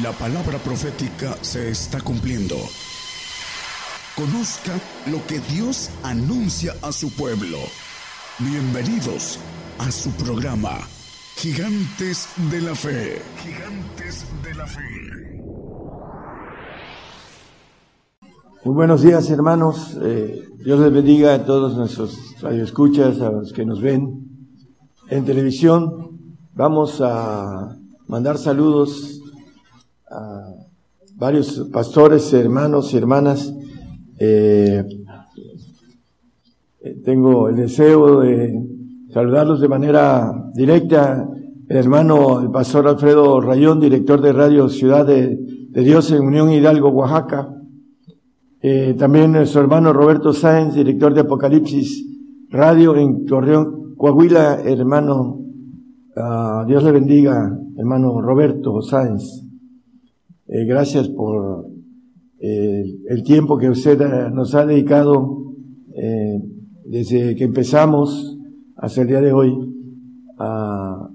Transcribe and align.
La 0.00 0.10
palabra 0.12 0.56
profética 0.56 1.36
se 1.42 1.68
está 1.68 2.00
cumpliendo. 2.00 2.54
Conozca 4.16 4.72
lo 5.10 5.18
que 5.26 5.38
Dios 5.54 5.90
anuncia 6.02 6.72
a 6.80 6.92
su 6.92 7.10
pueblo. 7.10 7.58
Bienvenidos 8.38 9.38
a 9.78 9.90
su 9.90 10.10
programa, 10.12 10.78
Gigantes 11.36 12.26
de 12.50 12.62
la 12.62 12.74
Fe. 12.74 13.20
Gigantes 13.44 14.24
de 14.42 14.54
la 14.54 14.66
Fe. 14.66 14.80
Muy 18.64 18.74
buenos 18.74 19.02
días, 19.02 19.28
hermanos. 19.28 19.98
Eh, 20.00 20.48
Dios 20.64 20.80
les 20.80 20.90
bendiga 20.90 21.34
a 21.34 21.44
todos 21.44 21.76
nuestros 21.76 22.40
radioescuchas, 22.40 23.20
a 23.20 23.30
los 23.30 23.52
que 23.52 23.66
nos 23.66 23.82
ven 23.82 24.26
en 25.10 25.26
televisión. 25.26 26.18
Vamos 26.54 27.02
a 27.02 27.76
mandar 28.06 28.38
saludos 28.38 29.21
a 30.12 30.54
varios 31.16 31.68
pastores, 31.72 32.32
hermanos 32.32 32.92
y 32.92 32.96
hermanas. 32.96 33.54
Eh, 34.18 34.84
eh, 36.80 36.96
tengo 37.04 37.48
el 37.48 37.56
deseo 37.56 38.20
de 38.20 38.52
saludarlos 39.12 39.60
de 39.60 39.68
manera 39.68 40.50
directa. 40.54 41.28
El 41.68 41.76
hermano, 41.76 42.40
el 42.40 42.50
pastor 42.50 42.88
Alfredo 42.88 43.40
Rayón, 43.40 43.80
director 43.80 44.20
de 44.20 44.32
Radio 44.32 44.68
Ciudad 44.68 45.06
de, 45.06 45.38
Dios 45.70 46.10
en 46.12 46.22
Unión 46.22 46.50
Hidalgo, 46.50 46.90
Oaxaca. 46.90 47.48
Eh, 48.60 48.94
también 48.98 49.32
nuestro 49.32 49.62
hermano 49.62 49.92
Roberto 49.92 50.32
Sáenz, 50.32 50.74
director 50.74 51.14
de 51.14 51.22
Apocalipsis 51.22 52.06
Radio 52.50 52.94
en 52.96 53.24
Torreón, 53.24 53.94
Coahuila, 53.96 54.60
hermano 54.62 55.42
Ah, 56.14 56.64
Dios 56.66 56.84
le 56.84 56.92
bendiga, 56.92 57.58
hermano 57.76 58.20
Roberto 58.20 58.82
Sáenz. 58.82 59.44
Eh, 60.54 60.66
gracias 60.66 61.08
por 61.08 61.64
eh, 62.38 62.84
el 63.08 63.22
tiempo 63.22 63.56
que 63.56 63.70
usted 63.70 63.98
eh, 64.02 64.30
nos 64.30 64.54
ha 64.54 64.66
dedicado 64.66 65.38
desde 66.84 67.34
que 67.36 67.44
empezamos 67.44 68.38
hasta 68.76 69.00
el 69.00 69.08
día 69.08 69.20
de 69.22 69.32
hoy 69.32 69.54
a 70.38 71.08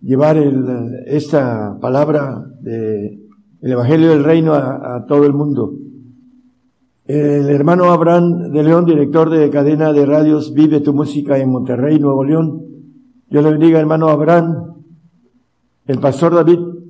llevar 0.00 0.38
esta 1.06 1.78
palabra 1.78 2.42
del 2.60 3.20
Evangelio 3.60 4.10
del 4.10 4.24
Reino 4.24 4.54
a, 4.54 4.96
a 4.96 5.06
todo 5.06 5.26
el 5.26 5.34
mundo. 5.34 5.74
El 7.04 7.50
hermano 7.50 7.84
Abraham 7.92 8.50
de 8.50 8.62
León, 8.62 8.86
director 8.86 9.28
de 9.28 9.50
cadena 9.50 9.92
de 9.92 10.06
radios 10.06 10.54
Vive 10.54 10.80
tu 10.80 10.94
Música 10.94 11.38
en 11.38 11.50
Monterrey, 11.50 11.98
Nuevo 11.98 12.24
León, 12.24 12.62
Dios 13.28 13.44
le 13.44 13.50
bendiga, 13.50 13.80
hermano 13.80 14.08
Abraham, 14.08 14.74
el 15.86 15.98
pastor 15.98 16.34
David 16.34 16.58
eh, 16.58 16.83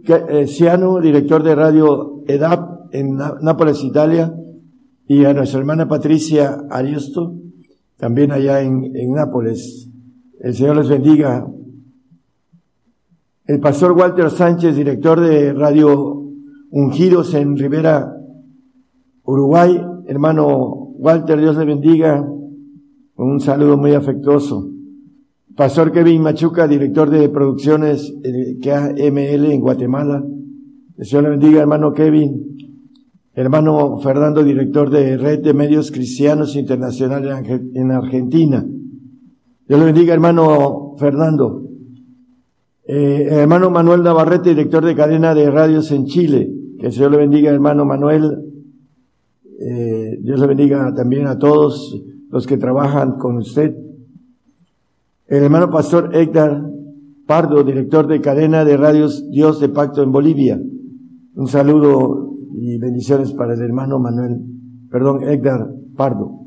Ciano, 0.47 1.00
director 1.00 1.42
de 1.42 1.55
radio 1.55 2.22
EDAP 2.27 2.94
en 2.94 3.16
Nápoles, 3.16 3.83
Italia, 3.83 4.34
y 5.06 5.24
a 5.24 5.34
nuestra 5.34 5.61
hermana 5.61 5.88
Patricia 5.88 6.64
Ariosto, 6.70 7.34
también 7.96 8.33
allá 8.33 8.61
en, 8.61 8.92
Nápoles. 9.12 9.88
El 10.41 10.55
Señor 10.55 10.77
les 10.77 10.88
bendiga. 10.88 11.46
El 13.46 13.61
pastor 13.61 13.92
Walter 13.92 14.30
Sánchez, 14.30 14.77
director 14.77 15.20
de 15.20 15.52
Radio 15.52 16.22
Ungidos 16.70 17.34
en 17.34 17.56
Rivera, 17.56 18.14
Uruguay. 19.24 19.80
Hermano 20.06 20.92
Walter, 20.98 21.41
Dios 21.41 21.56
le 21.56 21.64
bendiga. 21.64 22.27
Un 23.16 23.41
saludo 23.41 23.77
muy 23.77 23.94
afectuoso. 23.94 24.73
Pastor 25.56 25.92
Kevin 25.92 26.20
Machuca, 26.20 26.66
director 26.66 27.10
de 27.10 27.28
producciones 27.28 28.12
eh, 28.24 28.58
KML 28.60 29.52
en 29.52 29.61
Guatemala. 29.61 30.24
Señor 30.98 31.24
le 31.24 31.30
bendiga, 31.30 31.61
hermano 31.61 31.92
Kevin. 31.92 32.56
Hermano 33.34 33.98
Fernando, 34.00 34.42
director 34.42 34.90
de 34.90 35.17
Red 35.17 35.42
de 35.42 35.55
Medios 35.55 35.92
Cristianos 35.92 36.56
Internacionales 36.56 37.36
en 37.73 37.92
Argentina. 37.92 38.67
Dios 39.68 39.78
le 39.78 39.86
bendiga, 39.86 40.12
hermano 40.12 40.95
Fernando. 40.98 41.62
Eh, 42.86 43.28
hermano 43.30 43.70
Manuel 43.70 44.02
Navarrete, 44.02 44.51
director 44.51 44.84
de 44.84 44.96
cadena 44.96 45.36
de 45.36 45.51
radios 45.52 45.92
en 45.92 46.07
Chile. 46.07 46.52
Que 46.80 46.86
el 46.86 46.92
Señor 46.92 47.12
le 47.12 47.18
bendiga, 47.18 47.52
hermano 47.52 47.84
Manuel. 47.84 48.39
Eh, 49.61 50.18
Dios 50.20 50.40
le 50.40 50.48
bendiga 50.48 50.92
también 50.95 51.28
a 51.28 51.39
todos 51.39 52.02
los 52.28 52.45
que 52.45 52.57
trabajan 52.57 53.18
con 53.18 53.36
usted. 53.36 53.83
El 55.27 55.42
hermano 55.42 55.70
pastor 55.70 56.14
Edgar 56.14 56.62
Pardo, 57.27 57.64
director 57.64 58.07
de 58.07 58.20
cadena 58.20 58.62
de 58.62 58.77
radios 58.77 59.30
Dios 59.30 59.58
de 59.58 59.70
Pacto 59.70 60.02
en 60.02 60.12
Bolivia. 60.12 60.61
Un 61.35 61.48
saludo 61.48 62.36
y 62.52 62.77
bendiciones 62.79 63.33
para 63.33 63.55
el 63.55 63.63
hermano 63.63 63.98
Manuel, 63.98 64.42
perdón, 64.90 65.23
Edgar 65.23 65.67
Pardo. 65.96 66.40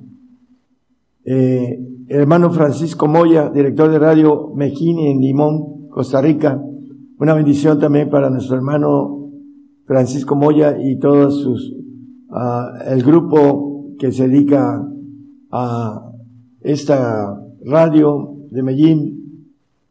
Eh, 1.26 1.80
el 2.08 2.22
hermano 2.22 2.52
Francisco 2.52 3.08
Moya, 3.08 3.50
director 3.50 3.90
de 3.90 3.98
radio 3.98 4.54
Mejini 4.56 5.08
en 5.08 5.22
Limón, 5.22 5.88
Costa 5.90 6.22
Rica. 6.22 6.62
Una 7.20 7.34
bendición 7.34 7.80
también 7.80 8.12
para 8.12 8.30
nuestro 8.30 8.58
hermano 8.58 9.32
Francisco 9.86 10.36
Moya 10.36 10.78
y 10.80 11.00
todos 11.00 11.42
sus, 11.42 11.74
uh, 12.30 12.92
el 12.92 13.02
grupo 13.02 13.96
que 13.98 14.12
se 14.12 14.28
dedica 14.28 14.88
a 15.50 16.12
esta 16.62 17.42
radio 17.66 18.37
de 18.50 18.64
Medellín, 18.64 19.28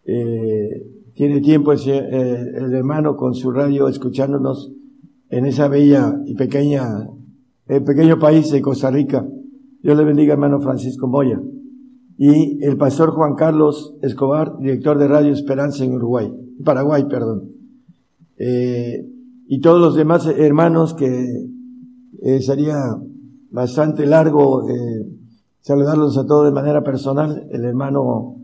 eh, 0.04 0.86
tiene 1.14 1.40
tiempo 1.40 1.72
eh, 1.72 2.52
el 2.56 2.72
hermano 2.74 3.16
con 3.16 3.34
su 3.34 3.50
radio 3.50 3.88
escuchándonos 3.88 4.72
en 5.30 5.46
esa 5.46 5.68
bella 5.68 6.20
y 6.26 6.34
pequeña, 6.34 7.08
el 7.66 7.82
pequeño 7.82 8.18
país 8.18 8.50
de 8.50 8.62
Costa 8.62 8.90
Rica. 8.90 9.26
Dios 9.82 9.96
le 9.96 10.04
bendiga, 10.04 10.34
hermano 10.34 10.60
Francisco 10.60 11.08
Moya. 11.08 11.40
Y 12.18 12.64
el 12.64 12.76
pastor 12.76 13.10
Juan 13.10 13.34
Carlos 13.34 13.94
Escobar, 14.02 14.58
director 14.58 14.98
de 14.98 15.08
Radio 15.08 15.32
Esperanza 15.32 15.84
en 15.84 15.94
Uruguay, 15.94 16.32
Paraguay, 16.64 17.06
perdón. 17.08 17.50
Eh, 18.38 19.06
y 19.48 19.60
todos 19.60 19.80
los 19.80 19.96
demás 19.96 20.26
hermanos 20.26 20.94
que 20.94 21.26
sería 22.40 22.76
bastante 23.50 24.06
largo 24.06 24.66
saludarlos 25.60 26.16
a 26.16 26.26
todos 26.26 26.46
de 26.46 26.52
manera 26.52 26.82
personal. 26.82 27.48
El 27.50 27.64
hermano 27.64 28.36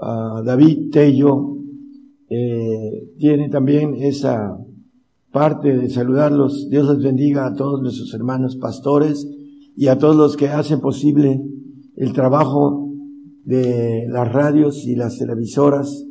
David 0.00 0.90
Tello 0.90 1.56
eh, 2.30 3.14
tiene 3.18 3.48
también 3.48 3.94
esa 3.94 4.58
parte 5.32 5.76
de 5.76 5.90
saludarlos. 5.90 6.68
Dios 6.70 6.88
les 6.94 7.02
bendiga 7.02 7.46
a 7.46 7.54
todos 7.54 7.82
nuestros 7.82 8.12
hermanos 8.14 8.56
pastores 8.56 9.26
y 9.76 9.88
a 9.88 9.98
todos 9.98 10.16
los 10.16 10.36
que 10.36 10.48
hacen 10.48 10.80
posible 10.80 11.42
el 11.96 12.12
trabajo 12.12 12.92
de 13.44 14.06
las 14.08 14.32
radios 14.32 14.86
y 14.86 14.94
las 14.94 15.18
televisoras 15.18 16.04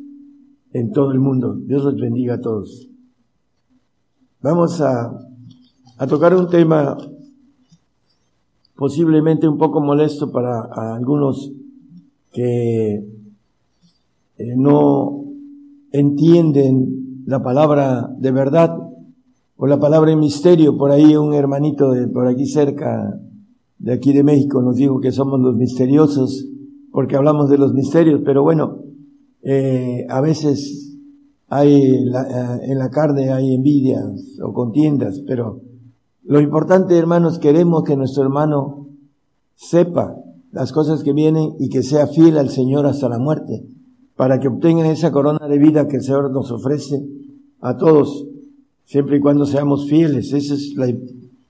en 0.74 0.92
todo 0.92 1.12
el 1.12 1.20
mundo. 1.20 1.56
Dios 1.56 1.86
les 1.86 2.02
bendiga 2.02 2.36
a 2.36 2.42
todos. 2.42 2.90
Vamos 4.42 4.82
a 4.82 5.18
tocar 6.08 6.36
un 6.36 6.50
tema 6.50 6.98
posiblemente 8.76 9.48
un 9.48 9.58
poco 9.58 9.82
molesto 9.82 10.32
para 10.32 10.62
algunos 10.96 11.52
que 12.32 13.17
eh, 14.38 14.56
no 14.56 15.26
entienden 15.92 17.24
la 17.26 17.42
palabra 17.42 18.10
de 18.20 18.32
verdad 18.32 18.78
o 19.56 19.68
la 19.68 19.80
palabra 19.80 20.12
en 20.12 20.20
misterio. 20.20 20.78
Por 20.78 20.92
ahí 20.92 21.16
un 21.16 21.34
hermanito 21.34 21.92
de 21.92 22.08
por 22.08 22.28
aquí 22.28 22.46
cerca, 22.46 23.20
de 23.80 23.94
aquí 23.94 24.14
de 24.14 24.24
México, 24.24 24.62
nos 24.62 24.76
dijo 24.76 25.00
que 25.00 25.12
somos 25.12 25.40
los 25.40 25.56
misteriosos 25.56 26.48
porque 26.92 27.16
hablamos 27.16 27.50
de 27.50 27.58
los 27.58 27.74
misterios, 27.74 28.22
pero 28.24 28.44
bueno, 28.44 28.80
eh, 29.44 30.06
a 30.10 30.22
veces 30.22 30.96
hay 31.48 31.76
eh, 31.76 32.60
en 32.64 32.80
la 32.80 32.90
carne 32.90 33.32
hay 33.32 33.54
envidias 33.54 34.40
o 34.44 34.54
contiendas, 34.54 35.22
pero 35.26 35.62
lo 36.24 36.42
importante, 36.42 36.98
hermanos, 36.98 37.40
queremos 37.40 37.84
que 37.84 37.96
nuestro 37.96 38.24
hermano 38.24 38.88
sepa 39.56 40.16
las 40.52 40.72
cosas 40.72 41.04
que 41.04 41.14
vienen 41.14 41.56
y 41.60 41.70
que 41.70 41.84
sea 41.84 42.08
fiel 42.08 42.38
al 42.38 42.50
Señor 42.50 42.86
hasta 42.86 43.10
la 43.10 43.20
muerte 43.20 43.66
para 44.18 44.40
que 44.40 44.48
obtengan 44.48 44.88
esa 44.88 45.12
corona 45.12 45.48
de 45.48 45.60
vida 45.60 45.88
que 45.88 45.98
el 45.98 46.02
Señor 46.02 46.32
nos 46.32 46.52
ofrece 46.52 47.08
a 47.62 47.78
todos, 47.78 48.26
siempre 48.84 49.18
y 49.18 49.20
cuando 49.20 49.46
seamos 49.46 49.88
fieles. 49.88 50.34
Eso 50.34 50.56
es 50.56 50.74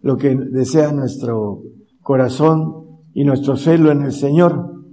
lo 0.01 0.17
que 0.17 0.35
desea 0.35 0.91
nuestro 0.91 1.63
corazón 2.03 2.99
y 3.13 3.23
nuestro 3.23 3.55
celo 3.55 3.89
en 3.91 4.01
el 4.01 4.11
Señor. 4.11 4.83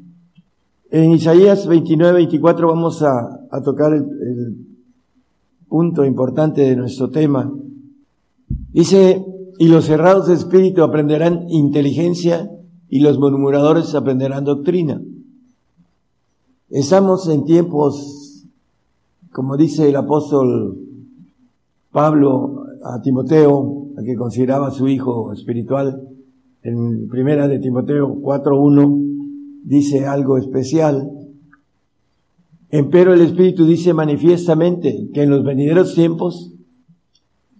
En 0.90 1.10
Isaías 1.10 1.66
29, 1.66 2.12
24 2.12 2.68
vamos 2.68 3.02
a, 3.02 3.40
tocar 3.64 3.92
el, 3.92 4.02
el 4.02 4.56
punto 5.68 6.04
importante 6.04 6.60
de 6.62 6.76
nuestro 6.76 7.10
tema. 7.10 7.52
Dice, 8.72 9.24
y 9.58 9.66
los 9.66 9.86
cerrados 9.86 10.28
de 10.28 10.34
espíritu 10.34 10.84
aprenderán 10.84 11.46
inteligencia 11.48 12.48
y 12.88 13.00
los 13.00 13.18
murmuradores 13.18 13.96
aprenderán 13.96 14.44
doctrina. 14.44 15.00
Estamos 16.74 17.28
en 17.28 17.44
tiempos, 17.44 18.48
como 19.30 19.56
dice 19.56 19.88
el 19.88 19.94
apóstol 19.94 20.76
Pablo 21.92 22.64
a 22.82 23.00
Timoteo, 23.00 23.90
a 23.96 24.02
que 24.02 24.16
consideraba 24.16 24.72
su 24.72 24.88
hijo 24.88 25.32
espiritual, 25.32 26.08
en 26.64 27.06
primera 27.08 27.46
de 27.46 27.60
Timoteo 27.60 28.16
4.1, 28.16 29.62
dice 29.62 30.04
algo 30.04 30.36
especial. 30.36 31.12
Empero 32.70 33.14
el 33.14 33.20
Espíritu 33.20 33.66
dice 33.66 33.94
manifiestamente 33.94 35.10
que 35.14 35.22
en 35.22 35.30
los 35.30 35.44
venideros 35.44 35.94
tiempos, 35.94 36.54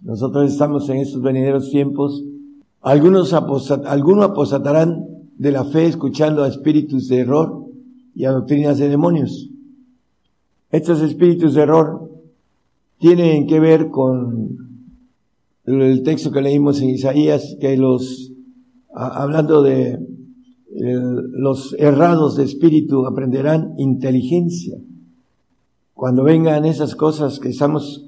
nosotros 0.01 0.51
estamos 0.51 0.89
en 0.89 0.97
estos 0.97 1.21
venideros 1.21 1.69
tiempos, 1.69 2.21
algunos, 2.81 3.31
algunos 3.31 4.25
apostatarán 4.25 5.05
de 5.37 5.53
la 5.53 5.63
fe 5.63 5.85
escuchando 5.85 6.43
a 6.43 6.49
espíritus 6.49 7.07
de 7.07 7.19
error 7.19 7.64
y 8.15 8.25
a 8.25 8.31
doctrinas 8.31 8.77
de 8.77 8.89
demonios. 8.89 9.49
Estos 10.71 11.01
espíritus 11.01 11.53
de 11.53 11.61
error 11.61 12.09
tienen 12.97 13.45
que 13.45 13.59
ver 13.59 13.89
con 13.89 14.57
el 15.65 16.03
texto 16.03 16.31
que 16.31 16.41
leímos 16.41 16.81
en 16.81 16.89
Isaías, 16.89 17.57
que 17.59 17.75
los, 17.77 18.31
hablando 18.93 19.61
de 19.61 19.99
los 20.77 21.75
errados 21.79 22.35
de 22.35 22.43
espíritu 22.43 23.05
aprenderán 23.05 23.73
inteligencia. 23.77 24.77
Cuando 25.93 26.23
vengan 26.23 26.65
esas 26.65 26.95
cosas 26.95 27.39
que 27.39 27.49
estamos 27.49 28.05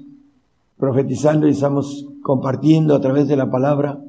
profetizando 0.76 1.48
y 1.48 1.52
estamos 1.52 2.06
compartiendo 2.22 2.94
a 2.94 3.00
través 3.00 3.28
de 3.28 3.36
la 3.36 3.50
palabra, 3.50 4.02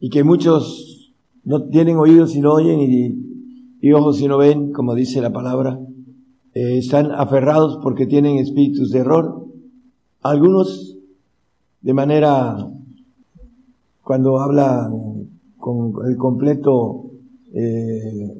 y 0.00 0.10
que 0.10 0.24
muchos 0.24 1.12
no 1.44 1.64
tienen 1.68 1.96
oídos 1.96 2.34
y 2.34 2.40
no 2.40 2.52
oyen 2.52 2.80
y, 2.80 3.25
ojos 3.92 4.20
y 4.20 4.28
no 4.28 4.38
ven, 4.38 4.72
como 4.72 4.94
dice 4.94 5.20
la 5.20 5.32
palabra, 5.32 5.78
eh, 6.54 6.78
están 6.78 7.12
aferrados 7.12 7.78
porque 7.82 8.06
tienen 8.06 8.38
espíritus 8.38 8.90
de 8.90 9.00
error. 9.00 9.46
Algunos 10.22 10.96
de 11.82 11.94
manera, 11.94 12.68
cuando 14.02 14.40
habla 14.40 14.90
con 15.58 15.92
el 16.08 16.16
completo, 16.16 17.10
eh, 17.52 18.34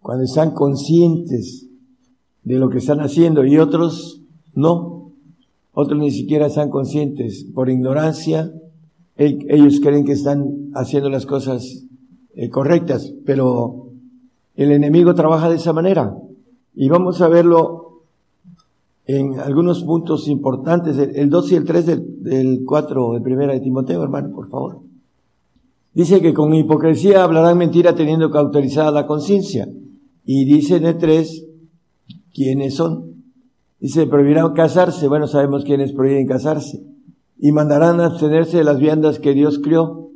cuando 0.00 0.24
están 0.24 0.52
conscientes 0.52 1.66
de 2.44 2.58
lo 2.58 2.68
que 2.68 2.78
están 2.78 3.00
haciendo 3.00 3.44
y 3.44 3.58
otros 3.58 4.22
no, 4.54 5.12
otros 5.72 5.98
ni 5.98 6.10
siquiera 6.10 6.46
están 6.46 6.70
conscientes 6.70 7.46
por 7.54 7.70
ignorancia, 7.70 8.52
ellos 9.16 9.80
creen 9.80 10.04
que 10.04 10.12
están 10.12 10.70
haciendo 10.74 11.08
las 11.08 11.26
cosas 11.26 11.86
eh, 12.34 12.50
correctas, 12.50 13.14
pero 13.24 13.85
el 14.56 14.72
enemigo 14.72 15.14
trabaja 15.14 15.48
de 15.48 15.56
esa 15.56 15.72
manera 15.72 16.16
y 16.74 16.88
vamos 16.88 17.20
a 17.20 17.28
verlo 17.28 18.02
en 19.04 19.38
algunos 19.38 19.84
puntos 19.84 20.26
importantes, 20.26 20.98
el 20.98 21.30
2 21.30 21.52
y 21.52 21.54
el 21.54 21.64
3 21.64 21.86
del, 21.86 22.22
del 22.22 22.62
4 22.66 23.12
de 23.12 23.20
primera 23.20 23.52
de 23.52 23.60
Timoteo, 23.60 24.02
hermano, 24.02 24.34
por 24.34 24.48
favor. 24.48 24.80
Dice 25.94 26.20
que 26.20 26.34
con 26.34 26.52
hipocresía 26.52 27.22
hablarán 27.22 27.56
mentira 27.56 27.94
teniendo 27.94 28.30
cauterizada 28.30 28.90
la 28.90 29.06
conciencia. 29.06 29.68
Y 30.24 30.44
dice 30.44 30.76
en 30.76 30.86
el 30.86 30.98
3, 30.98 31.46
¿quiénes 32.34 32.74
son? 32.74 33.14
Dice, 33.78 34.06
prohibirán 34.06 34.52
casarse. 34.52 35.06
Bueno, 35.06 35.28
sabemos 35.28 35.64
quiénes 35.64 35.92
prohíben 35.92 36.26
casarse. 36.26 36.82
Y 37.38 37.52
mandarán 37.52 38.00
abstenerse 38.00 38.58
de 38.58 38.64
las 38.64 38.80
viandas 38.80 39.20
que 39.20 39.34
Dios 39.34 39.60
crió, 39.60 40.10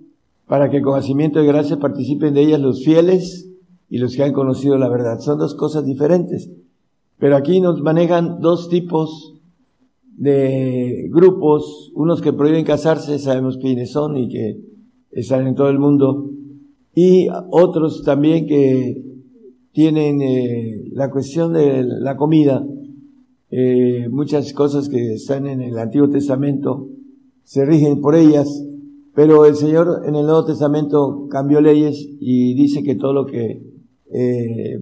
para 0.47 0.69
que 0.69 0.83
con 0.83 0.99
hacimiento 0.99 1.39
de 1.39 1.47
gracia 1.47 1.79
participen 1.79 2.35
de 2.35 2.43
ellas 2.43 2.61
los 2.61 2.85
fieles 2.85 3.50
y 3.91 3.99
los 3.99 4.17
que 4.17 4.23
han 4.23 4.33
conocido 4.33 4.79
la 4.79 4.89
verdad. 4.89 5.19
Son 5.19 5.39
dos 5.39 5.55
cosas 5.55 5.85
diferentes. 5.85 6.49
Pero 7.19 7.37
aquí 7.37 7.61
nos 7.61 7.83
manejan 7.83 8.41
dos 8.41 8.71
tipos 8.71 9.35
de 10.17 11.09
grupos, 11.11 11.91
unos 11.95 12.23
que 12.23 12.33
prohíben 12.33 12.65
casarse, 12.65 13.19
sabemos 13.19 13.59
quiénes 13.59 13.91
son 13.91 14.17
y 14.17 14.29
que 14.29 14.61
están 15.13 15.47
en 15.47 15.55
todo 15.55 15.69
el 15.69 15.79
mundo, 15.79 16.31
y 16.95 17.29
otros 17.51 18.03
también 18.05 18.47
que 18.47 19.03
tienen 19.73 20.21
eh, 20.21 20.91
la 20.93 21.11
cuestión 21.11 21.53
de 21.53 21.85
la 21.85 22.17
comida, 22.17 22.67
eh, 23.51 24.09
muchas 24.11 24.53
cosas 24.53 24.89
que 24.89 25.15
están 25.15 25.47
en 25.47 25.61
el 25.63 25.79
Antiguo 25.79 26.09
Testamento 26.11 26.89
se 27.45 27.65
rigen 27.65 28.01
por 28.01 28.15
ellas, 28.15 28.65
pero 29.15 29.45
el 29.47 29.57
Señor 29.57 30.03
en 30.05 30.15
el 30.15 30.27
Nuevo 30.27 30.45
Testamento 30.45 31.27
cambió 31.31 31.61
leyes 31.61 32.09
y 32.21 32.55
dice 32.55 32.83
que 32.83 32.95
todo 32.95 33.13
lo 33.13 33.27
que 33.27 33.70
eh, 34.13 34.81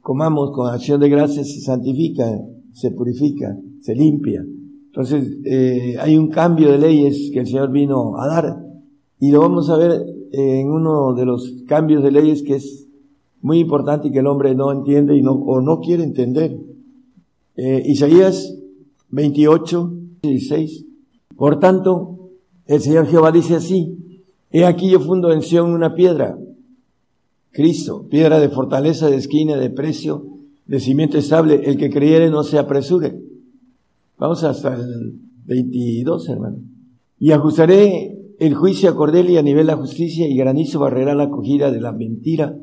comamos 0.00 0.52
con 0.52 0.68
acción 0.68 1.00
de 1.00 1.08
gracias 1.08 1.52
se 1.52 1.60
santifica, 1.60 2.40
se 2.72 2.90
purifica, 2.90 3.56
se 3.80 3.94
limpia. 3.94 4.44
Entonces, 4.86 5.38
eh, 5.44 5.96
hay 5.98 6.16
un 6.16 6.28
cambio 6.28 6.72
de 6.72 6.78
leyes 6.78 7.30
que 7.32 7.40
el 7.40 7.46
Señor 7.46 7.70
vino 7.70 8.18
a 8.18 8.26
dar 8.26 8.64
y 9.20 9.30
lo 9.30 9.40
vamos 9.40 9.68
a 9.70 9.76
ver 9.76 10.02
en 10.32 10.70
uno 10.70 11.14
de 11.14 11.24
los 11.24 11.62
cambios 11.66 12.02
de 12.02 12.10
leyes 12.10 12.42
que 12.42 12.56
es 12.56 12.86
muy 13.40 13.60
importante 13.60 14.08
y 14.08 14.10
que 14.10 14.18
el 14.18 14.26
hombre 14.26 14.54
no 14.54 14.72
entiende 14.72 15.16
y 15.16 15.22
no, 15.22 15.32
o 15.32 15.60
no 15.60 15.80
quiere 15.80 16.02
entender. 16.02 16.58
Eh, 17.56 17.82
Isaías 17.86 18.54
28, 19.10 19.92
16. 20.22 20.84
Por 21.36 21.58
tanto, 21.58 22.30
el 22.66 22.80
Señor 22.80 23.06
Jehová 23.06 23.32
dice 23.32 23.54
así, 23.54 24.22
he 24.50 24.64
aquí 24.64 24.90
yo 24.90 25.00
fundo 25.00 25.32
en 25.32 25.42
Sion 25.42 25.72
una 25.72 25.94
piedra, 25.94 26.38
Cristo, 27.56 28.06
piedra 28.10 28.38
de 28.38 28.50
fortaleza, 28.50 29.08
de 29.08 29.16
esquina, 29.16 29.56
de 29.56 29.70
precio, 29.70 30.26
de 30.66 30.78
cimiento 30.78 31.16
estable, 31.16 31.62
el 31.64 31.78
que 31.78 31.88
creyere 31.88 32.28
no 32.28 32.42
se 32.42 32.58
apresure. 32.58 33.18
Vamos 34.18 34.44
hasta 34.44 34.74
el 34.74 35.18
22, 35.46 36.28
hermano. 36.28 36.58
Y 37.18 37.30
ajustaré 37.30 38.14
el 38.38 38.54
juicio 38.54 38.90
a 38.90 38.94
Cordelia 38.94 39.40
a 39.40 39.42
nivel 39.42 39.68
la 39.68 39.76
justicia 39.76 40.28
y 40.28 40.36
granizo 40.36 40.80
barrerá 40.80 41.14
la 41.14 41.24
acogida 41.24 41.70
de 41.70 41.80
la 41.80 41.92
mentira 41.92 42.58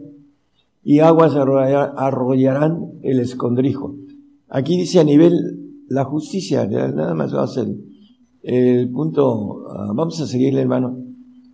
y 0.84 1.00
aguas 1.00 1.36
arrollarán 1.36 3.00
el 3.02 3.20
escondrijo. 3.20 3.96
Aquí 4.48 4.78
dice 4.78 5.00
a 5.00 5.04
nivel 5.04 5.34
la 5.90 6.06
justicia, 6.06 6.68
nada 6.68 7.16
más 7.16 7.34
va 7.34 7.46
a 7.46 7.48
ser 7.48 7.68
el 8.44 8.92
punto, 8.92 9.66
ah, 9.72 9.92
vamos 9.96 10.22
a 10.22 10.28
seguirle 10.28 10.62
hermano 10.62 11.13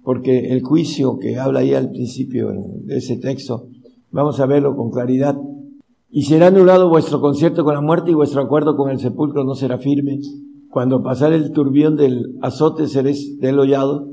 porque 0.09 0.51
el 0.51 0.63
juicio 0.63 1.19
que 1.19 1.37
habla 1.37 1.59
ahí 1.59 1.75
al 1.75 1.91
principio 1.91 2.51
de 2.51 2.97
ese 2.97 3.17
texto, 3.17 3.67
vamos 4.09 4.39
a 4.39 4.47
verlo 4.47 4.75
con 4.75 4.89
claridad. 4.89 5.37
Y 6.09 6.23
será 6.23 6.47
anulado 6.47 6.89
vuestro 6.89 7.21
concierto 7.21 7.63
con 7.63 7.75
la 7.75 7.81
muerte 7.81 8.09
y 8.09 8.15
vuestro 8.15 8.41
acuerdo 8.41 8.75
con 8.75 8.89
el 8.89 8.97
sepulcro 8.97 9.43
no 9.43 9.53
será 9.53 9.77
firme. 9.77 10.19
Cuando 10.71 11.03
pasare 11.03 11.35
el 11.35 11.51
turbión 11.51 11.95
del 11.95 12.39
azote 12.41 12.87
seréis 12.87 13.39
delollado. 13.39 14.07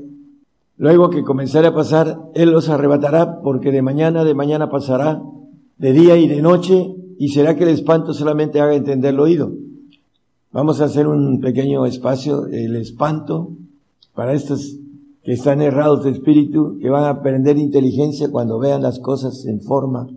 Luego 0.77 1.09
que 1.09 1.23
comenzare 1.23 1.65
a 1.65 1.73
pasar, 1.73 2.29
Él 2.35 2.51
los 2.51 2.69
arrebatará 2.69 3.41
porque 3.41 3.71
de 3.71 3.81
mañana, 3.81 4.23
de 4.23 4.35
mañana 4.35 4.69
pasará, 4.69 5.23
de 5.79 5.93
día 5.93 6.15
y 6.15 6.27
de 6.27 6.43
noche, 6.43 6.93
y 7.17 7.29
será 7.29 7.55
que 7.55 7.63
el 7.63 7.71
espanto 7.71 8.13
solamente 8.13 8.61
haga 8.61 8.75
entender 8.75 9.15
el 9.15 9.19
oído. 9.19 9.51
Vamos 10.51 10.79
a 10.79 10.85
hacer 10.85 11.07
un 11.07 11.39
pequeño 11.39 11.87
espacio, 11.87 12.45
el 12.45 12.75
espanto, 12.75 13.49
para 14.13 14.33
estos 14.33 14.77
que 15.27 15.33
están 15.33 15.61
errados 15.61 16.05
de 16.05 16.11
espíritu, 16.11 16.77
que 16.79 16.89
van 16.89 17.03
a 17.03 17.09
aprender 17.09 17.57
inteligencia 17.57 18.31
cuando 18.31 18.59
vean 18.59 18.81
las 18.81 18.99
cosas 18.99 19.45
en 19.45 19.59
forma, 19.59 20.07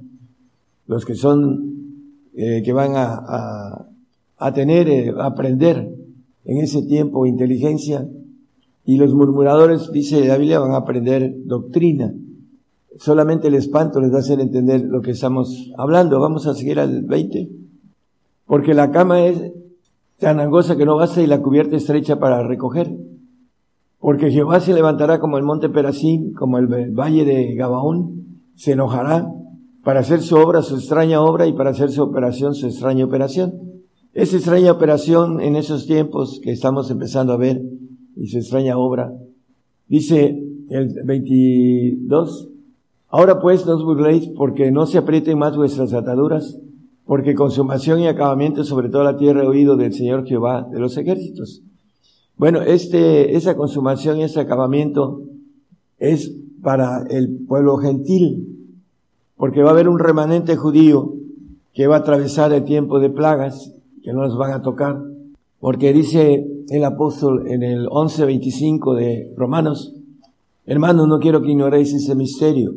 los 0.86 1.04
que 1.04 1.16
son, 1.16 2.28
eh, 2.32 2.62
que 2.64 2.72
van 2.72 2.92
a, 2.94 3.88
a, 4.38 4.52
tener, 4.52 4.88
eh, 4.88 5.12
a 5.18 5.26
aprender 5.26 5.92
en 6.44 6.58
ese 6.58 6.82
tiempo 6.82 7.26
inteligencia, 7.26 8.08
y 8.84 8.98
los 8.98 9.12
murmuradores, 9.12 9.90
dice 9.90 10.24
la 10.24 10.36
Biblia, 10.36 10.60
van 10.60 10.74
a 10.74 10.76
aprender 10.76 11.34
doctrina. 11.44 12.14
Solamente 12.96 13.48
el 13.48 13.54
espanto 13.54 14.00
les 14.00 14.12
va 14.12 14.18
a 14.18 14.20
hacer 14.20 14.38
entender 14.38 14.82
lo 14.82 15.00
que 15.00 15.10
estamos 15.10 15.72
hablando. 15.76 16.20
Vamos 16.20 16.46
a 16.46 16.54
seguir 16.54 16.78
al 16.78 17.02
20. 17.02 17.50
Porque 18.46 18.74
la 18.74 18.92
cama 18.92 19.26
es 19.26 19.54
tan 20.20 20.38
angosta 20.38 20.76
que 20.76 20.86
no 20.86 20.94
basta 20.94 21.20
y 21.20 21.26
la 21.26 21.42
cubierta 21.42 21.74
estrecha 21.74 22.20
para 22.20 22.46
recoger. 22.46 23.09
Porque 24.00 24.30
Jehová 24.30 24.60
se 24.60 24.72
levantará 24.72 25.20
como 25.20 25.36
el 25.36 25.44
monte 25.44 25.68
Perasín, 25.68 26.32
como 26.32 26.58
el 26.58 26.66
valle 26.66 27.24
de 27.26 27.54
Gabaón, 27.54 28.40
se 28.54 28.72
enojará 28.72 29.30
para 29.84 30.00
hacer 30.00 30.22
su 30.22 30.36
obra, 30.36 30.62
su 30.62 30.76
extraña 30.76 31.20
obra, 31.20 31.46
y 31.46 31.52
para 31.52 31.70
hacer 31.70 31.90
su 31.90 32.02
operación, 32.02 32.54
su 32.54 32.66
extraña 32.66 33.04
operación. 33.04 33.54
Esa 34.14 34.36
extraña 34.36 34.72
operación 34.72 35.40
en 35.40 35.54
esos 35.54 35.86
tiempos 35.86 36.40
que 36.42 36.50
estamos 36.50 36.90
empezando 36.90 37.34
a 37.34 37.36
ver, 37.36 37.62
y 38.16 38.26
su 38.28 38.38
extraña 38.38 38.76
obra, 38.78 39.12
dice 39.86 40.42
el 40.70 40.94
22, 41.04 42.48
ahora 43.08 43.38
pues 43.38 43.66
no 43.66 43.76
os 43.76 43.84
burléis 43.84 44.30
porque 44.36 44.70
no 44.72 44.86
se 44.86 44.98
aprieten 44.98 45.38
más 45.38 45.56
vuestras 45.56 45.92
ataduras, 45.92 46.58
porque 47.04 47.34
consumación 47.34 48.00
y 48.00 48.06
acabamiento 48.06 48.64
sobre 48.64 48.88
toda 48.88 49.04
la 49.04 49.16
tierra 49.16 49.42
he 49.42 49.46
oído 49.46 49.76
del 49.76 49.92
Señor 49.92 50.26
Jehová 50.26 50.66
de 50.70 50.80
los 50.80 50.96
ejércitos. 50.96 51.62
Bueno, 52.40 52.62
este, 52.62 53.36
esa 53.36 53.54
consumación 53.54 54.16
y 54.16 54.22
ese 54.22 54.40
acabamiento 54.40 55.20
es 55.98 56.32
para 56.62 57.04
el 57.10 57.44
pueblo 57.46 57.76
gentil, 57.76 58.78
porque 59.36 59.62
va 59.62 59.68
a 59.68 59.72
haber 59.74 59.90
un 59.90 59.98
remanente 59.98 60.56
judío 60.56 61.16
que 61.74 61.86
va 61.86 61.96
a 61.96 61.98
atravesar 61.98 62.50
el 62.54 62.64
tiempo 62.64 62.98
de 62.98 63.10
plagas 63.10 63.74
que 64.02 64.14
no 64.14 64.22
nos 64.22 64.38
van 64.38 64.52
a 64.52 64.62
tocar, 64.62 65.02
porque 65.58 65.92
dice 65.92 66.46
el 66.70 66.82
apóstol 66.82 67.46
en 67.46 67.62
el 67.62 67.86
11.25 67.88 68.94
de 68.94 69.34
Romanos, 69.36 69.94
hermanos, 70.64 71.08
no 71.08 71.18
quiero 71.18 71.42
que 71.42 71.50
ignoréis 71.50 71.92
ese 71.92 72.14
misterio, 72.14 72.72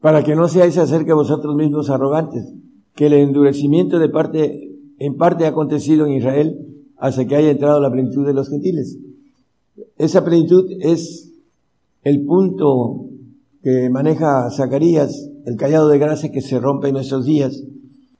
para 0.00 0.22
que 0.22 0.36
no 0.36 0.46
seáis 0.46 0.78
acerca 0.78 1.06
de 1.06 1.14
vosotros 1.14 1.56
mismos 1.56 1.90
arrogantes, 1.90 2.54
que 2.94 3.06
el 3.06 3.14
endurecimiento 3.14 3.98
de 3.98 4.08
parte, 4.10 4.70
en 5.00 5.16
parte 5.16 5.44
ha 5.44 5.48
acontecido 5.48 6.06
en 6.06 6.12
Israel 6.12 6.69
hasta 7.00 7.26
que 7.26 7.34
haya 7.34 7.50
entrado 7.50 7.80
la 7.80 7.90
plenitud 7.90 8.26
de 8.26 8.34
los 8.34 8.50
gentiles. 8.50 8.98
Esa 9.96 10.22
plenitud 10.22 10.70
es 10.80 11.32
el 12.04 12.24
punto 12.24 13.06
que 13.62 13.88
maneja 13.90 14.50
Zacarías, 14.50 15.30
el 15.46 15.56
callado 15.56 15.88
de 15.88 15.98
gracia 15.98 16.30
que 16.30 16.42
se 16.42 16.60
rompe 16.60 16.88
en 16.88 16.94
nuestros 16.94 17.24
días. 17.24 17.62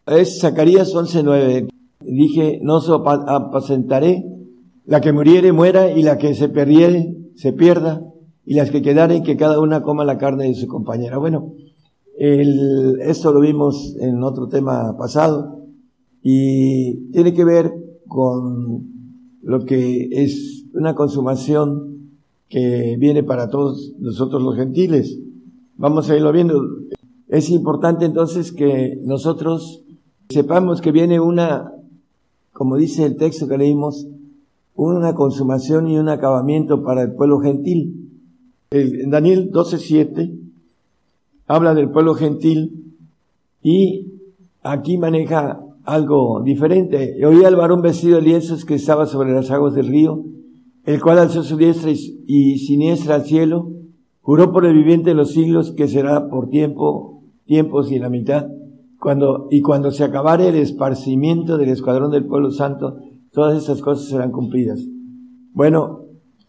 Es 0.07 0.41
Zacarías 0.41 0.95
11.9. 0.95 1.69
Dije, 2.01 2.59
no 2.63 2.81
se 2.81 2.93
apacentaré, 2.93 4.25
la 4.87 5.01
que 5.01 5.13
muriere 5.13 5.53
muera 5.53 5.93
y 5.93 6.03
la 6.03 6.17
que 6.17 6.35
se 6.35 6.49
perdiere 6.49 7.15
se 7.37 7.53
pierda 7.53 8.03
y 8.47 8.55
las 8.55 8.71
que 8.71 8.83
quedaren 8.83 9.23
que 9.23 9.37
cada 9.37 9.61
una 9.61 9.83
coma 9.83 10.05
la 10.05 10.19
carne 10.19 10.49
de 10.49 10.55
su 10.55 10.67
compañera. 10.67 11.19
Bueno, 11.19 11.53
el, 12.19 12.99
esto 13.03 13.33
lo 13.33 13.41
vimos 13.41 13.95
en 14.01 14.23
otro 14.23 14.49
tema 14.49 14.97
pasado 14.99 15.67
y 16.23 17.11
tiene 17.13 17.35
que 17.35 17.45
ver 17.45 17.73
con 18.11 18.91
lo 19.41 19.65
que 19.65 20.09
es 20.11 20.67
una 20.75 20.97
consumación 20.97 22.11
que 22.49 22.97
viene 22.99 23.23
para 23.23 23.49
todos 23.49 23.95
nosotros 24.01 24.43
los 24.43 24.57
gentiles. 24.57 25.17
Vamos 25.77 26.11
a 26.11 26.17
irlo 26.17 26.33
viendo. 26.33 26.61
Es 27.29 27.51
importante 27.51 28.05
entonces 28.05 28.51
que 28.51 29.01
nosotros 29.05 29.85
sepamos 30.29 30.81
que 30.81 30.91
viene 30.91 31.21
una, 31.21 31.73
como 32.53 32.77
dice 32.77 33.07
el 33.07 33.17
texto 33.17 33.47
que 33.47 33.57
leímos, 33.57 34.09
una 34.75 35.15
consumación 35.15 35.87
y 35.87 35.97
un 35.97 36.09
acabamiento 36.09 36.83
para 36.83 37.03
el 37.03 37.15
pueblo 37.15 37.39
gentil. 37.39 38.11
En 38.73 39.11
Daniel 39.11 39.53
12.7 39.53 40.37
habla 41.47 41.75
del 41.75 41.91
pueblo 41.91 42.15
gentil 42.15 42.97
y 43.63 44.09
aquí 44.63 44.99
maneja 44.99 45.65
algo 45.91 46.43
diferente. 46.43 47.25
Oía 47.25 47.49
al 47.49 47.57
varón 47.57 47.83
vestido 47.83 48.17
de 48.17 48.23
lienzos 48.23 48.65
que 48.65 48.75
estaba 48.75 49.07
sobre 49.07 49.33
las 49.33 49.51
aguas 49.51 49.75
del 49.75 49.89
río, 49.89 50.25
el 50.85 51.01
cual 51.01 51.19
alzó 51.19 51.43
su 51.43 51.57
diestra 51.57 51.91
y 51.91 52.59
siniestra 52.59 53.17
al 53.17 53.25
cielo, 53.25 53.71
juró 54.21 54.53
por 54.53 54.65
el 54.65 54.75
viviente 54.75 55.11
de 55.11 55.17
los 55.17 55.33
siglos 55.33 55.73
que 55.73 55.89
será 55.89 56.29
por 56.29 56.49
tiempo, 56.49 57.23
tiempos 57.45 57.91
y 57.91 57.99
la 57.99 58.09
mitad, 58.09 58.47
cuando, 58.99 59.49
y 59.51 59.61
cuando 59.61 59.91
se 59.91 60.05
acabare 60.05 60.49
el 60.49 60.57
esparcimiento 60.57 61.59
del 61.59 61.71
escuadrón 61.71 62.11
del 62.11 62.27
pueblo 62.27 62.51
santo, 62.51 62.99
todas 63.33 63.63
esas 63.63 63.81
cosas 63.81 64.09
serán 64.09 64.31
cumplidas. 64.31 64.87
Bueno, 65.53 66.05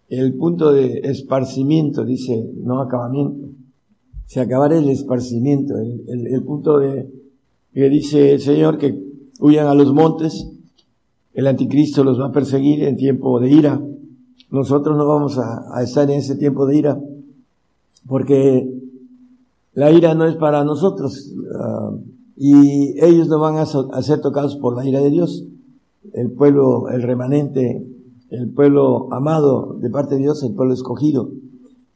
el 0.09 0.35
punto 0.35 0.71
de 0.71 0.99
esparcimiento, 1.03 2.05
dice, 2.05 2.51
no 2.57 2.81
acabamiento 2.81 3.51
se 4.31 4.39
acabará 4.39 4.77
el 4.77 4.87
esparcimiento, 4.87 5.73
el, 5.77 6.43
punto 6.45 6.79
de 6.79 7.05
que 7.73 7.89
dice 7.89 8.31
el 8.31 8.39
Señor 8.39 8.77
que 8.77 8.97
huyan 9.41 9.67
a 9.67 9.75
los 9.75 9.93
montes, 9.93 10.47
el 11.33 11.47
anticristo 11.47 12.03
los 12.03 12.19
va 12.19 12.27
a 12.27 12.31
perseguir 12.31 12.83
en 12.83 12.95
tiempo 12.95 13.39
de 13.39 13.49
ira. 13.49 13.81
Nosotros 14.49 14.95
no 14.95 15.05
vamos 15.05 15.37
a, 15.37 15.81
estar 15.83 16.09
en 16.09 16.19
ese 16.19 16.35
tiempo 16.35 16.65
de 16.65 16.77
ira, 16.77 17.01
porque 18.07 18.71
la 19.73 19.91
ira 19.91 20.13
no 20.13 20.25
es 20.25 20.35
para 20.35 20.63
nosotros, 20.63 21.33
ah, 21.59 21.91
y 22.37 23.03
ellos 23.03 23.27
no 23.27 23.39
van 23.39 23.57
a, 23.57 23.63
a, 23.63 24.01
ser 24.01 24.21
tocados 24.21 24.55
por 24.55 24.75
la 24.75 24.87
ira 24.87 24.99
de 24.99 25.09
Dios. 25.09 25.45
El 26.13 26.31
pueblo, 26.31 26.89
el 26.89 27.01
remanente, 27.01 27.85
el 28.29 28.49
pueblo 28.49 29.11
amado 29.11 29.77
de 29.79 29.89
parte 29.89 30.15
de 30.15 30.21
Dios, 30.21 30.43
el 30.43 30.53
pueblo 30.53 30.73
escogido. 30.73 31.29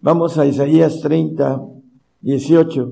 Vamos 0.01 0.37
a 0.37 0.45
Isaías 0.45 0.99
30, 1.01 1.63
18. 2.21 2.91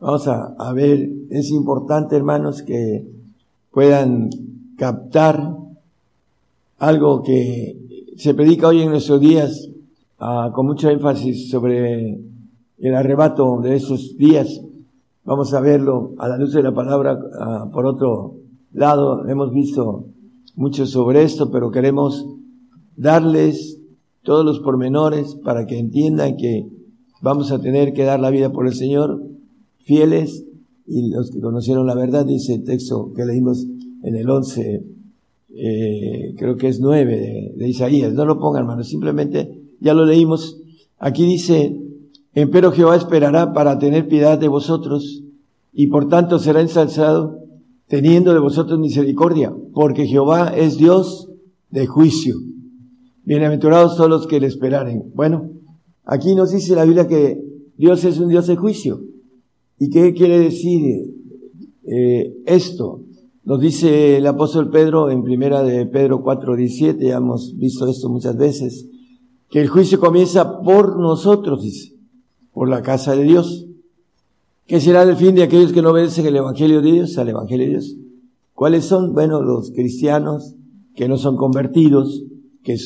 Vamos 0.00 0.26
a, 0.26 0.72
ver, 0.72 1.10
es 1.28 1.50
importante 1.50 2.16
hermanos 2.16 2.62
que 2.62 3.06
puedan 3.72 4.30
captar 4.76 5.56
algo 6.78 7.22
que 7.22 7.76
se 8.16 8.34
predica 8.34 8.68
hoy 8.68 8.82
en 8.82 8.90
nuestros 8.90 9.20
días 9.20 9.68
ah, 10.18 10.50
con 10.54 10.66
mucho 10.66 10.90
énfasis 10.90 11.50
sobre 11.50 12.20
el 12.78 12.94
arrebato 12.94 13.60
de 13.60 13.76
esos 13.76 14.16
días. 14.16 14.60
Vamos 15.24 15.52
a 15.54 15.60
verlo 15.60 16.12
a 16.18 16.28
la 16.28 16.38
luz 16.38 16.52
de 16.52 16.62
la 16.62 16.74
palabra. 16.74 17.18
Ah, 17.38 17.68
por 17.72 17.86
otro 17.86 18.36
lado, 18.72 19.28
hemos 19.28 19.52
visto 19.52 20.06
mucho 20.56 20.86
sobre 20.86 21.22
esto, 21.22 21.50
pero 21.50 21.70
queremos 21.70 22.26
darles 22.96 23.78
todos 24.22 24.44
los 24.44 24.60
pormenores 24.60 25.34
para 25.36 25.66
que 25.66 25.78
entiendan 25.78 26.36
que 26.36 26.68
vamos 27.22 27.52
a 27.52 27.60
tener 27.60 27.92
que 27.92 28.04
dar 28.04 28.20
la 28.20 28.30
vida 28.30 28.50
por 28.50 28.66
el 28.66 28.74
Señor, 28.74 29.22
fieles, 29.78 30.44
y 30.90 31.08
los 31.10 31.30
que 31.30 31.40
conocieron 31.40 31.86
la 31.86 31.94
verdad, 31.94 32.26
dice 32.26 32.54
el 32.54 32.64
texto 32.64 33.12
que 33.14 33.24
leímos 33.24 33.66
en 34.02 34.16
el 34.16 34.28
11, 34.28 34.84
eh, 35.54 36.34
creo 36.36 36.56
que 36.56 36.68
es 36.68 36.80
9 36.80 37.54
de, 37.56 37.68
Isaías, 37.68 38.12
no 38.12 38.24
lo 38.24 38.38
pongan 38.38 38.62
hermano, 38.62 38.82
simplemente 38.82 39.62
ya 39.80 39.94
lo 39.94 40.04
leímos. 40.04 40.60
Aquí 40.98 41.24
dice, 41.24 41.80
empero 42.34 42.72
Jehová 42.72 42.96
esperará 42.96 43.52
para 43.52 43.78
tener 43.78 44.08
piedad 44.08 44.38
de 44.38 44.48
vosotros, 44.48 45.22
y 45.72 45.86
por 45.86 46.08
tanto 46.08 46.38
será 46.38 46.60
ensalzado, 46.60 47.38
teniendo 47.86 48.34
de 48.34 48.40
vosotros 48.40 48.78
misericordia, 48.78 49.54
porque 49.72 50.06
Jehová 50.06 50.52
es 50.56 50.76
Dios 50.76 51.30
de 51.70 51.86
juicio. 51.86 52.36
Bienaventurados 53.24 53.96
todos 53.96 54.10
los 54.10 54.26
que 54.26 54.40
le 54.40 54.48
esperaren. 54.48 55.12
Bueno, 55.14 55.50
Aquí 56.10 56.34
nos 56.34 56.50
dice 56.50 56.74
la 56.74 56.84
Biblia 56.84 57.06
que 57.06 57.40
Dios 57.76 58.04
es 58.04 58.18
un 58.18 58.28
Dios 58.28 58.48
de 58.48 58.56
juicio. 58.56 59.00
¿Y 59.82 59.88
qué 59.88 60.12
quiere 60.12 60.38
decir 60.38 61.10
eh, 61.84 62.36
esto? 62.44 63.00
Nos 63.44 63.58
dice 63.58 64.18
el 64.18 64.26
apóstol 64.26 64.68
Pedro 64.68 65.08
en 65.08 65.24
primera 65.24 65.62
de 65.62 65.86
Pedro 65.86 66.22
4:17, 66.22 66.98
ya 67.00 67.16
hemos 67.16 67.56
visto 67.56 67.88
esto 67.88 68.10
muchas 68.10 68.36
veces, 68.36 68.86
que 69.48 69.62
el 69.62 69.68
juicio 69.68 69.98
comienza 69.98 70.60
por 70.60 71.00
nosotros, 71.00 71.62
dice, 71.62 71.94
por 72.52 72.68
la 72.68 72.82
casa 72.82 73.16
de 73.16 73.22
Dios. 73.22 73.68
¿Qué 74.66 74.82
será 74.82 75.02
el 75.02 75.16
fin 75.16 75.34
de 75.34 75.44
aquellos 75.44 75.72
que 75.72 75.80
no 75.80 75.92
obedecen 75.92 76.26
el 76.26 76.36
Evangelio 76.36 76.82
de 76.82 76.92
Dios, 76.92 77.16
al 77.16 77.30
Evangelio 77.30 77.64
de 77.64 77.70
Dios? 77.70 77.96
¿Cuáles 78.52 78.84
son? 78.84 79.14
Bueno, 79.14 79.40
los 79.40 79.70
cristianos 79.70 80.56
que 80.94 81.08
no 81.08 81.16
son 81.16 81.38
convertidos, 81.38 82.22
que 82.62 82.76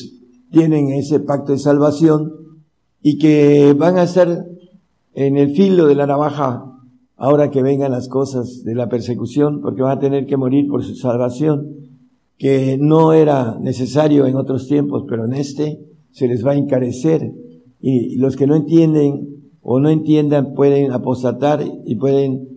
tienen 0.49 0.93
ese 0.93 1.19
pacto 1.19 1.51
de 1.51 1.59
salvación, 1.59 2.31
y 3.01 3.17
que 3.17 3.75
van 3.77 3.97
a 3.97 4.03
estar 4.03 4.47
en 5.13 5.35
el 5.35 5.53
filo 5.53 5.87
de 5.87 5.95
la 5.95 6.07
navaja 6.07 6.71
ahora 7.17 7.49
que 7.49 7.63
vengan 7.63 7.91
las 7.91 8.09
cosas 8.09 8.63
de 8.63 8.75
la 8.75 8.89
persecución, 8.89 9.61
porque 9.61 9.81
van 9.81 9.97
a 9.97 10.01
tener 10.01 10.25
que 10.25 10.37
morir 10.37 10.67
por 10.67 10.83
su 10.83 10.95
salvación, 10.95 11.67
que 12.37 12.77
no 12.79 13.13
era 13.13 13.57
necesario 13.59 14.27
en 14.27 14.35
otros 14.35 14.67
tiempos, 14.67 15.05
pero 15.07 15.25
en 15.25 15.33
este 15.33 15.79
se 16.11 16.27
les 16.27 16.45
va 16.45 16.51
a 16.51 16.57
encarecer. 16.57 17.33
Y 17.79 18.17
los 18.17 18.35
que 18.35 18.47
no 18.47 18.55
entienden 18.55 19.51
o 19.61 19.79
no 19.79 19.89
entiendan 19.89 20.53
pueden 20.53 20.91
apostatar 20.91 21.63
y 21.85 21.95
pueden 21.95 22.49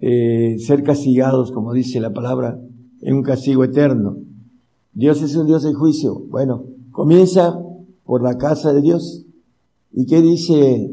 eh, 0.00 0.56
ser 0.58 0.82
castigados, 0.82 1.52
como 1.52 1.72
dice 1.72 2.00
la 2.00 2.12
palabra, 2.12 2.60
en 3.00 3.14
un 3.14 3.22
castigo 3.22 3.64
eterno. 3.64 4.18
Dios 4.92 5.22
es 5.22 5.34
un 5.36 5.46
Dios 5.46 5.62
de 5.62 5.72
juicio. 5.72 6.24
Bueno, 6.28 6.64
comienza 6.90 7.58
por 8.04 8.22
la 8.22 8.36
casa 8.36 8.72
de 8.72 8.82
Dios, 8.82 9.26
¿Y 9.92 10.06
qué 10.06 10.22
dice 10.22 10.90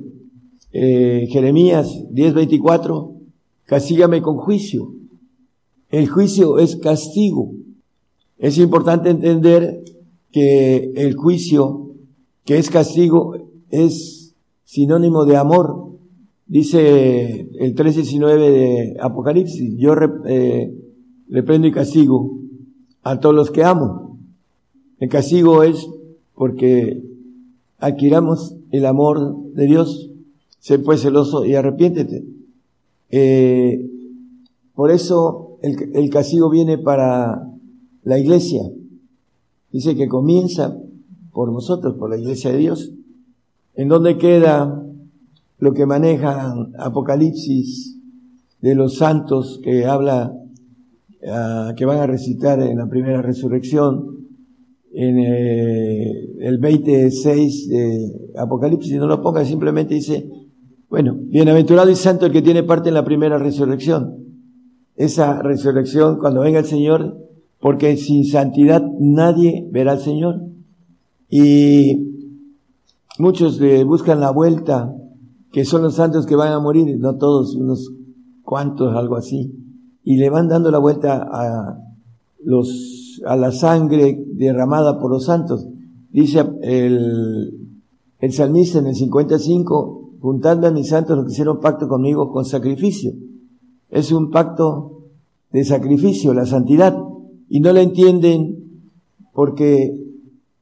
eh, 0.72 1.28
Jeremías 1.30 2.06
10:24? 2.12 3.14
Castígame 3.66 4.22
con 4.22 4.38
juicio. 4.38 4.94
El 5.90 6.08
juicio 6.08 6.60
es 6.60 6.76
castigo. 6.76 7.52
Es 8.38 8.58
importante 8.58 9.10
entender 9.10 9.84
que 10.32 10.92
el 10.96 11.16
juicio, 11.16 11.92
que 12.46 12.58
es 12.58 12.70
castigo, 12.70 13.50
es 13.70 14.36
sinónimo 14.64 15.26
de 15.26 15.38
amor. 15.38 15.90
Dice 16.48 17.50
el 17.60 17.76
3.19 17.76 18.52
de 18.52 18.98
Apocalipsis, 19.00 19.76
yo 19.78 19.94
eh, 20.26 20.74
reprendo 21.28 21.68
y 21.68 21.72
castigo 21.72 22.40
a 23.04 23.20
todos 23.20 23.36
los 23.36 23.52
que 23.52 23.64
amo. 23.64 24.18
El 25.00 25.10
castigo 25.10 25.64
es 25.64 25.88
porque 26.36 27.02
adquiramos 27.78 28.56
el 28.72 28.86
amor 28.86 29.36
de 29.54 29.66
Dios, 29.66 30.09
sé 30.60 30.80
pues 30.80 31.02
celoso 31.02 31.46
y 31.46 31.56
arrepiéntete. 31.56 32.26
Eh, 33.10 33.90
por 34.76 34.92
eso 34.92 35.58
el, 35.62 35.92
el 35.94 36.10
castigo 36.10 36.50
viene 36.50 36.78
para 36.78 37.50
la 38.04 38.20
iglesia. 38.20 38.62
Dice 39.72 39.96
que 39.96 40.08
comienza 40.08 40.78
por 41.32 41.52
nosotros, 41.52 41.96
por 41.98 42.10
la 42.10 42.18
iglesia 42.18 42.52
de 42.52 42.58
Dios. 42.58 42.92
¿En 43.76 43.88
donde 43.88 44.18
queda 44.18 44.86
lo 45.58 45.74
que 45.74 45.86
maneja 45.86 46.54
Apocalipsis 46.78 47.98
de 48.62 48.76
los 48.76 48.98
santos 48.98 49.60
que 49.64 49.86
habla, 49.86 50.34
ah, 51.28 51.74
que 51.78 51.86
van 51.86 52.00
a 52.00 52.08
recitar 52.08 52.62
en 52.62 52.78
la 52.78 52.90
primera 52.90 53.22
resurrección? 53.22 54.20
en 54.92 55.20
eh, 55.20 56.36
el 56.40 56.58
26 56.58 57.70
de 57.70 58.32
Apocalipsis, 58.38 58.94
no 58.96 59.08
lo 59.08 59.22
ponga, 59.22 59.46
simplemente 59.46 59.94
dice, 59.94 60.30
bueno, 60.90 61.16
bienaventurado 61.20 61.90
y 61.92 61.96
santo 61.96 62.26
el 62.26 62.32
que 62.32 62.42
tiene 62.42 62.64
parte 62.64 62.90
en 62.90 62.96
la 62.96 63.06
primera 63.06 63.38
resurrección. 63.38 64.26
Esa 64.96 65.42
resurrección 65.42 66.18
cuando 66.18 66.42
venga 66.42 66.60
el 66.60 66.66
Señor, 66.66 67.16
porque 67.60 67.96
sin 67.96 68.26
santidad 68.26 68.84
nadie 69.00 69.68
verá 69.72 69.94
al 69.94 70.00
Señor. 70.00 70.42
Y 71.30 72.08
muchos 73.20 73.60
le 73.60 73.84
buscan 73.84 74.20
la 74.20 74.32
vuelta, 74.32 74.96
que 75.52 75.64
son 75.64 75.84
los 75.84 75.96
santos 75.96 76.26
que 76.26 76.36
van 76.36 76.54
a 76.54 76.60
morir, 76.60 76.98
no 77.00 77.18
todos, 77.18 77.56
unos 77.56 77.92
cuantos, 78.44 78.96
algo 78.96 79.16
así. 79.16 79.54
Y 80.04 80.18
le 80.18 80.32
van 80.32 80.48
dando 80.48 80.72
la 80.72 80.80
vuelta 80.80 81.28
a 81.32 81.78
los, 82.44 83.22
a 83.26 83.36
la 83.36 83.52
sangre 83.52 84.26
derramada 84.34 85.00
por 85.00 85.12
los 85.12 85.26
santos. 85.26 85.68
Dice 86.12 86.44
el, 86.64 87.54
el 88.20 88.34
salmista 88.34 88.80
en 88.80 88.88
el 88.88 88.96
55, 88.96 89.99
juntando 90.20 90.68
a 90.68 90.72
mis 90.72 90.90
santos 90.90 91.18
los 91.18 91.26
que 91.26 91.32
hicieron 91.32 91.60
pacto 91.60 91.88
conmigo 91.88 92.32
con 92.32 92.46
sacrificio. 92.46 93.14
Es 93.90 94.12
un 94.12 94.30
pacto 94.30 95.04
de 95.52 95.64
sacrificio, 95.64 96.34
la 96.34 96.46
santidad. 96.46 96.98
Y 97.48 97.60
no 97.62 97.74
la 97.74 97.82
entienden 97.82 98.60
porque 99.34 99.96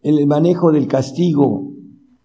el 0.04 0.26
manejo 0.28 0.72
del 0.72 0.88
castigo 0.88 1.74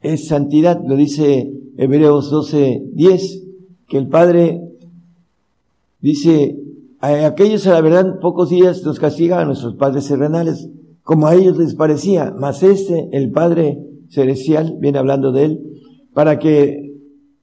es 0.00 0.28
santidad, 0.28 0.80
lo 0.86 0.96
dice 0.96 1.52
Hebreos 1.76 2.30
12, 2.30 2.90
10, 2.92 3.42
que 3.88 3.98
el 3.98 4.08
Padre 4.08 4.60
dice, 6.00 6.58
a 7.00 7.26
aquellos 7.26 7.66
a 7.66 7.72
la 7.72 7.80
verdad 7.80 8.18
pocos 8.20 8.50
días 8.50 8.82
los 8.84 8.98
castiga 8.98 9.40
a 9.40 9.44
nuestros 9.44 9.76
padres 9.76 10.06
terrenales, 10.06 10.68
como 11.02 11.26
a 11.26 11.34
ellos 11.34 11.56
les 11.56 11.74
parecía, 11.74 12.34
mas 12.38 12.62
este, 12.62 13.08
el 13.12 13.30
Padre 13.30 13.78
celestial, 14.08 14.76
viene 14.78 14.98
hablando 14.98 15.32
de 15.32 15.44
él, 15.44 15.60
para 16.12 16.38
que, 16.38 16.91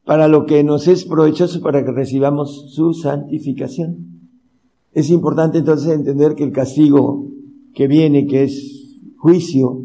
para 0.10 0.28
lo 0.28 0.48
que 0.48 0.64
nos 0.64 0.88
es 0.88 1.06
provechoso 1.06 1.62
para 1.62 1.86
que 1.86 1.92
recibamos 1.92 2.74
su 2.74 2.96
santificación. 2.96 4.08
Es 4.92 5.12
importante 5.12 5.60
entonces 5.60 5.94
entender 5.94 6.34
que 6.34 6.44
el 6.44 6.52
castigo 6.52 7.28
que 7.76 7.88
viene, 7.88 8.26
que 8.26 8.42
es 8.42 8.98
juicio 9.20 9.84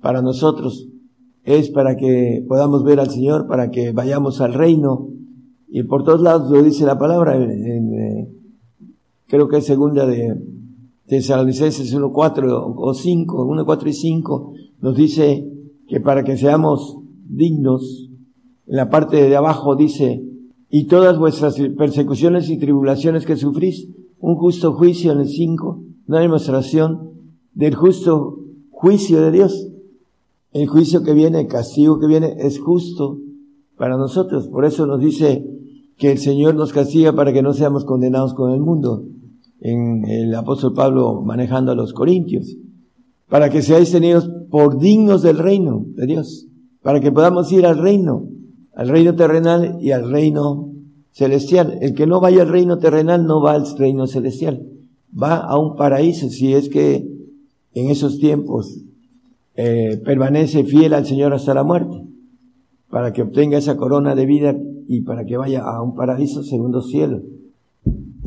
para 0.00 0.22
nosotros, 0.22 0.88
es 1.44 1.68
para 1.68 1.98
que 1.98 2.42
podamos 2.48 2.82
ver 2.82 2.98
al 2.98 3.10
Señor, 3.10 3.46
para 3.46 3.70
que 3.70 3.92
vayamos 3.92 4.40
al 4.40 4.54
reino. 4.54 5.10
Y 5.68 5.82
por 5.82 6.02
todos 6.02 6.22
lados 6.22 6.50
lo 6.50 6.62
dice 6.62 6.86
la 6.86 6.98
palabra, 6.98 7.36
en, 7.36 7.92
eh, 7.92 8.28
creo 9.26 9.48
que 9.48 9.58
es 9.58 9.66
segunda 9.66 10.06
de 10.06 10.34
Tesalonicenses 11.08 11.92
1, 11.92 12.10
4 12.10 12.74
o 12.74 12.94
5, 12.94 13.44
1, 13.44 13.66
4 13.66 13.88
y 13.90 13.92
5, 13.92 14.52
nos 14.80 14.96
dice 14.96 15.46
que 15.86 16.00
para 16.00 16.24
que 16.24 16.38
seamos 16.38 16.96
dignos, 17.28 18.07
en 18.68 18.76
la 18.76 18.90
parte 18.90 19.28
de 19.28 19.36
abajo 19.36 19.76
dice, 19.76 20.22
y 20.70 20.86
todas 20.86 21.18
vuestras 21.18 21.56
persecuciones 21.76 22.50
y 22.50 22.58
tribulaciones 22.58 23.24
que 23.24 23.36
sufrís, 23.36 23.88
un 24.20 24.36
justo 24.36 24.72
juicio 24.72 25.12
en 25.12 25.20
el 25.20 25.28
5, 25.28 25.82
una 26.08 26.20
demostración 26.20 27.10
del 27.54 27.74
justo 27.74 28.40
juicio 28.70 29.22
de 29.22 29.30
Dios. 29.30 29.68
El 30.52 30.66
juicio 30.66 31.02
que 31.02 31.14
viene, 31.14 31.40
el 31.40 31.46
castigo 31.46 31.98
que 31.98 32.06
viene 32.06 32.36
es 32.38 32.58
justo 32.58 33.18
para 33.76 33.96
nosotros. 33.96 34.48
Por 34.48 34.64
eso 34.64 34.86
nos 34.86 35.00
dice 35.00 35.44
que 35.96 36.12
el 36.12 36.18
Señor 36.18 36.54
nos 36.54 36.72
castiga 36.72 37.12
para 37.12 37.32
que 37.32 37.42
no 37.42 37.54
seamos 37.54 37.84
condenados 37.84 38.34
con 38.34 38.52
el 38.52 38.60
mundo 38.60 39.04
en 39.60 40.04
el 40.04 40.34
apóstol 40.34 40.72
Pablo 40.74 41.22
manejando 41.22 41.72
a 41.72 41.74
los 41.74 41.92
corintios, 41.92 42.56
para 43.28 43.50
que 43.50 43.62
seáis 43.62 43.90
tenidos 43.90 44.30
por 44.50 44.78
dignos 44.78 45.22
del 45.22 45.38
reino 45.38 45.84
de 45.94 46.06
Dios, 46.06 46.46
para 46.82 47.00
que 47.00 47.12
podamos 47.12 47.50
ir 47.52 47.66
al 47.66 47.78
reino, 47.78 48.28
al 48.78 48.88
reino 48.88 49.14
terrenal 49.14 49.76
y 49.80 49.90
al 49.90 50.10
reino 50.10 50.70
celestial. 51.12 51.78
El 51.82 51.92
que 51.94 52.06
no 52.06 52.20
vaya 52.20 52.42
al 52.42 52.48
reino 52.48 52.78
terrenal 52.78 53.26
no 53.26 53.42
va 53.42 53.52
al 53.52 53.66
reino 53.76 54.06
celestial, 54.06 54.66
va 55.10 55.36
a 55.36 55.58
un 55.58 55.76
paraíso 55.76 56.30
si 56.30 56.54
es 56.54 56.70
que 56.70 57.06
en 57.74 57.90
esos 57.90 58.18
tiempos 58.18 58.78
eh, 59.54 60.00
permanece 60.02 60.64
fiel 60.64 60.94
al 60.94 61.04
Señor 61.04 61.34
hasta 61.34 61.52
la 61.52 61.64
muerte, 61.64 62.02
para 62.88 63.12
que 63.12 63.22
obtenga 63.22 63.58
esa 63.58 63.76
corona 63.76 64.14
de 64.14 64.24
vida 64.24 64.56
y 64.88 65.02
para 65.02 65.26
que 65.26 65.36
vaya 65.36 65.62
a 65.62 65.82
un 65.82 65.94
paraíso 65.94 66.42
segundo 66.42 66.80
cielo 66.80 67.20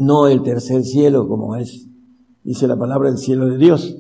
no 0.02 0.28
el 0.28 0.42
tercer 0.42 0.84
cielo 0.84 1.28
como 1.28 1.56
es, 1.56 1.88
dice 2.44 2.68
la 2.68 2.78
palabra, 2.78 3.10
el 3.10 3.18
cielo 3.18 3.48
de 3.48 3.58
Dios. 3.58 3.98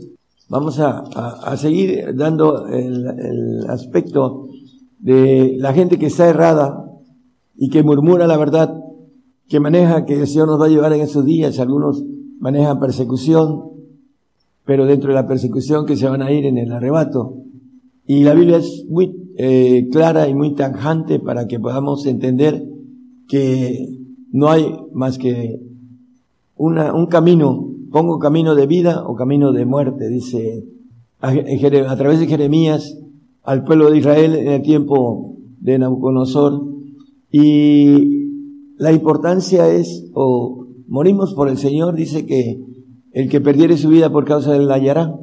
Vamos 0.49 0.79
a, 0.79 0.99
a, 0.99 1.55
seguir 1.55 2.13
dando 2.15 2.67
el, 2.67 3.05
el, 3.05 3.69
aspecto 3.69 4.49
de 5.01 5.55
la 5.57 5.73
gente 5.73 5.97
que 5.97 6.05
está 6.05 6.29
errada 6.29 6.85
y 7.57 7.69
que 7.69 7.83
murmura 7.83 8.27
la 8.27 8.37
verdad, 8.37 8.73
que 9.47 9.59
maneja 9.59 10.05
que 10.05 10.19
el 10.19 10.27
Señor 10.27 10.47
nos 10.47 10.61
va 10.61 10.65
a 10.65 10.69
llevar 10.69 10.93
en 10.93 11.01
esos 11.01 11.25
días. 11.25 11.59
Algunos 11.59 12.03
manejan 12.39 12.79
persecución, 12.79 13.63
pero 14.63 14.85
dentro 14.85 15.09
de 15.09 15.15
la 15.15 15.27
persecución 15.27 15.85
que 15.85 15.97
se 15.97 16.07
van 16.07 16.21
a 16.21 16.31
ir 16.31 16.45
en 16.45 16.57
el 16.57 16.71
arrebato. 16.71 17.35
Y 18.05 18.23
la 18.23 18.33
Biblia 18.33 18.57
es 18.57 18.85
muy 18.89 19.33
eh, 19.37 19.89
clara 19.91 20.27
y 20.27 20.35
muy 20.35 20.53
tanjante 20.53 21.19
para 21.19 21.47
que 21.47 21.59
podamos 21.59 22.05
entender 22.05 22.63
que 23.27 23.97
no 24.31 24.49
hay 24.49 24.75
más 24.93 25.17
que 25.17 25.61
una, 26.55 26.93
un 26.93 27.07
camino, 27.07 27.69
pongo 27.91 28.19
camino 28.19 28.55
de 28.55 28.67
vida 28.67 29.03
o 29.05 29.15
camino 29.15 29.51
de 29.51 29.65
muerte, 29.65 30.09
dice 30.09 30.65
a, 31.21 31.29
a 31.29 31.95
través 31.95 32.19
de 32.19 32.27
Jeremías 32.27 32.97
al 33.43 33.63
pueblo 33.63 33.89
de 33.89 33.97
Israel 33.97 34.35
en 34.35 34.47
el 34.47 34.61
tiempo 34.61 35.37
de 35.59 35.79
Nabucodonosor. 35.79 36.61
Y 37.31 38.27
la 38.77 38.91
importancia 38.91 39.67
es, 39.71 40.05
o 40.13 40.67
morimos 40.87 41.33
por 41.33 41.49
el 41.49 41.57
Señor, 41.57 41.95
dice 41.95 42.25
que 42.25 42.63
el 43.13 43.29
que 43.29 43.41
perdiere 43.41 43.77
su 43.77 43.89
vida 43.89 44.11
por 44.11 44.25
causa 44.25 44.51
de 44.51 44.57
él 44.57 44.67
la 44.67 44.75
hallará, 44.75 45.15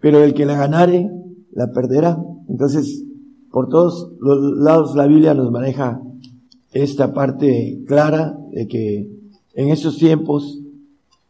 pero 0.00 0.22
el 0.22 0.34
que 0.34 0.46
la 0.46 0.56
ganare, 0.56 1.10
la 1.52 1.72
perderá. 1.72 2.22
Entonces, 2.48 3.04
por 3.50 3.68
todos 3.68 4.12
los 4.20 4.56
lados 4.58 4.96
la 4.96 5.06
Biblia 5.06 5.34
nos 5.34 5.50
maneja 5.50 6.00
esta 6.72 7.12
parte 7.12 7.82
clara 7.86 8.38
de 8.50 8.66
que 8.66 9.10
en 9.54 9.68
estos 9.68 9.98
tiempos 9.98 10.60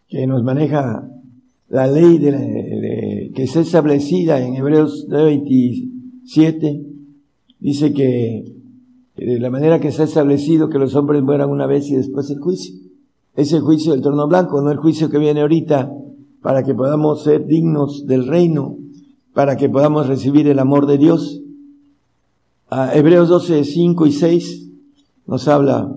que 0.08 0.26
nos 0.26 0.44
maneja 0.44 1.08
la 1.68 1.86
ley 1.86 2.18
de, 2.18 3.32
que 3.34 3.42
está 3.42 3.60
establecida 3.60 4.40
en 4.40 4.54
Hebreos 4.54 5.06
27, 6.22 6.86
dice 7.58 7.92
que 7.92 8.54
de 9.16 9.40
la 9.40 9.50
manera 9.50 9.80
que 9.80 9.88
está 9.88 10.04
establecido 10.04 10.68
que 10.68 10.78
los 10.78 10.94
hombres 10.94 11.22
mueran 11.22 11.50
una 11.50 11.66
vez 11.66 11.88
y 11.90 11.96
después 11.96 12.30
el 12.30 12.38
juicio. 12.38 12.74
Es 13.34 13.52
el 13.52 13.60
juicio 13.62 13.92
del 13.92 14.02
trono 14.02 14.28
blanco, 14.28 14.60
no 14.60 14.70
el 14.70 14.78
juicio 14.78 15.10
que 15.10 15.18
viene 15.18 15.40
ahorita 15.40 15.92
para 16.40 16.64
que 16.64 16.74
podamos 16.74 17.22
ser 17.22 17.46
dignos 17.46 18.06
del 18.06 18.26
reino, 18.26 18.76
para 19.32 19.56
que 19.56 19.68
podamos 19.68 20.06
recibir 20.06 20.48
el 20.48 20.58
amor 20.58 20.86
de 20.86 20.98
Dios. 20.98 21.40
Hebreos 22.70 23.28
12, 23.28 23.64
5 23.64 24.06
y 24.06 24.12
6 24.12 24.68
nos 25.26 25.46
habla 25.48 25.94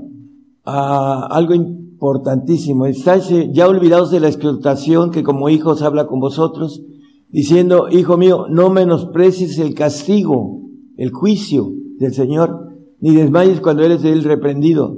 a 0.65 1.27
algo 1.31 1.53
importantísimo. 1.53 2.85
Estáis 2.85 3.29
ya 3.51 3.67
olvidados 3.67 4.11
de 4.11 4.19
la 4.19 4.27
explotación 4.27 5.11
que 5.11 5.23
como 5.23 5.49
hijos 5.49 5.81
habla 5.81 6.05
con 6.07 6.19
vosotros, 6.19 6.81
diciendo, 7.29 7.87
hijo 7.89 8.17
mío, 8.17 8.45
no 8.49 8.69
menosprecies 8.69 9.59
el 9.59 9.73
castigo, 9.73 10.61
el 10.97 11.11
juicio 11.11 11.73
del 11.99 12.13
Señor, 12.13 12.77
ni 12.99 13.15
desmayes 13.15 13.61
cuando 13.61 13.83
eres 13.83 14.01
de 14.01 14.11
él 14.11 14.23
reprendido. 14.23 14.97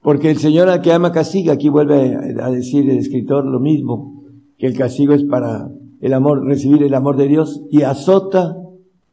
Porque 0.00 0.30
el 0.30 0.38
Señor 0.38 0.68
al 0.68 0.82
que 0.82 0.92
ama 0.92 1.12
castiga, 1.12 1.52
aquí 1.52 1.68
vuelve 1.68 2.16
a 2.40 2.50
decir 2.50 2.88
el 2.90 2.98
escritor 2.98 3.44
lo 3.44 3.60
mismo, 3.60 4.24
que 4.58 4.66
el 4.66 4.76
castigo 4.76 5.14
es 5.14 5.24
para 5.24 5.70
el 6.00 6.12
amor, 6.12 6.44
recibir 6.44 6.82
el 6.82 6.94
amor 6.94 7.16
de 7.16 7.28
Dios, 7.28 7.62
y 7.70 7.82
azota 7.82 8.56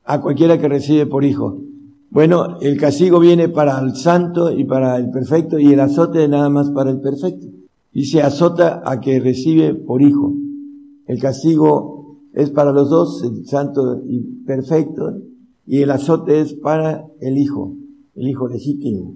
a 0.04 0.22
cualquiera 0.22 0.58
que 0.60 0.68
recibe 0.68 1.06
por 1.06 1.24
hijo. 1.24 1.62
Bueno, 2.10 2.58
el 2.62 2.80
castigo 2.80 3.20
viene 3.20 3.50
para 3.50 3.80
el 3.80 3.96
santo 3.96 4.52
y 4.52 4.64
para 4.64 4.98
el 4.98 5.12
perfecto 5.12 5.60
y 5.60 5.74
el 5.74 5.80
azote 5.80 6.28
nada 6.28 6.50
más 6.50 6.72
para 6.72 6.90
el 6.90 7.00
perfecto. 7.00 7.46
Y 7.94 8.06
se 8.06 8.24
azota 8.24 8.82
a 8.84 9.00
que 9.00 9.20
recibe 9.20 9.76
por 9.76 10.02
hijo. 10.02 10.34
El 11.06 11.20
castigo 11.20 11.99
es 12.34 12.50
para 12.52 12.72
los 12.72 12.90
dos, 12.90 13.24
el 13.24 13.46
santo 13.46 14.02
y 14.06 14.20
perfecto, 14.46 15.18
y 15.66 15.82
el 15.82 15.92
azote 15.92 16.40
es 16.42 16.54
para 16.54 17.06
el 17.20 17.38
hijo, 17.38 17.76
el 18.16 18.28
hijo 18.28 18.48
legítimo. 18.48 19.16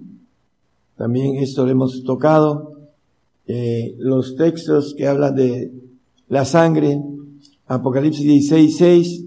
También 0.96 1.36
esto 1.36 1.64
lo 1.64 1.72
hemos 1.72 2.04
tocado. 2.04 2.72
Eh, 3.46 3.94
los 3.98 4.36
textos 4.36 4.94
que 4.96 5.06
hablan 5.06 5.34
de 5.34 5.72
la 6.28 6.44
sangre, 6.44 7.02
Apocalipsis 7.66 8.24
16, 8.24 8.76
6, 8.76 9.24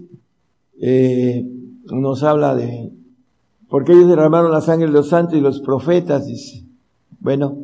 eh, 0.80 1.46
nos 1.90 2.22
habla 2.22 2.54
de 2.54 2.92
porque 3.68 3.92
ellos 3.92 4.08
derramaron 4.08 4.50
la 4.50 4.62
sangre 4.62 4.86
de 4.86 4.92
los 4.92 5.08
santos 5.08 5.34
y 5.34 5.40
los 5.40 5.60
profetas, 5.60 6.26
dice. 6.26 6.64
Bueno, 7.20 7.58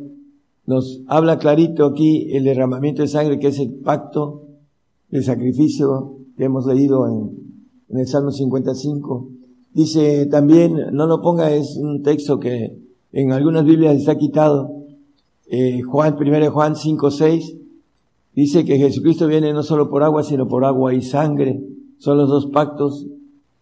nos 0.65 1.01
habla 1.07 1.39
clarito 1.39 1.85
aquí 1.85 2.27
el 2.31 2.43
derramamiento 2.43 3.01
de 3.01 3.07
sangre, 3.07 3.39
que 3.39 3.47
es 3.47 3.59
el 3.59 3.73
pacto 3.73 4.44
de 5.15 5.23
sacrificio 5.23 6.17
que 6.37 6.45
hemos 6.45 6.65
leído 6.65 7.07
en 7.07 7.97
el 7.97 8.07
Salmo 8.07 8.31
55. 8.31 9.29
Dice 9.73 10.25
también, 10.27 10.75
no 10.91 11.07
lo 11.07 11.21
ponga, 11.21 11.51
es 11.51 11.77
un 11.77 12.03
texto 12.03 12.39
que 12.39 12.77
en 13.11 13.31
algunas 13.31 13.63
Biblias 13.65 13.95
está 13.95 14.17
quitado. 14.17 14.83
Eh, 15.47 15.81
Juan, 15.81 16.15
1 16.19 16.51
Juan 16.51 16.75
5, 16.75 17.11
6, 17.11 17.57
dice 18.33 18.65
que 18.65 18.77
Jesucristo 18.77 19.27
viene 19.27 19.53
no 19.53 19.63
solo 19.63 19.89
por 19.89 20.03
agua, 20.03 20.23
sino 20.23 20.47
por 20.47 20.65
agua 20.65 20.93
y 20.93 21.01
sangre. 21.01 21.61
Son 21.97 22.17
los 22.17 22.29
dos 22.29 22.47
pactos. 22.47 23.07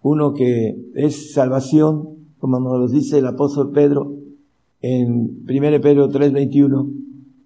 Uno 0.01 0.33
que 0.33 0.75
es 0.95 1.33
salvación, 1.33 2.09
como 2.39 2.59
nos 2.59 2.91
dice 2.91 3.19
el 3.19 3.27
apóstol 3.27 3.71
Pedro 3.71 4.13
en 4.81 5.45
1 5.47 5.81
Pedro 5.81 6.09
3, 6.09 6.33
21, 6.33 6.89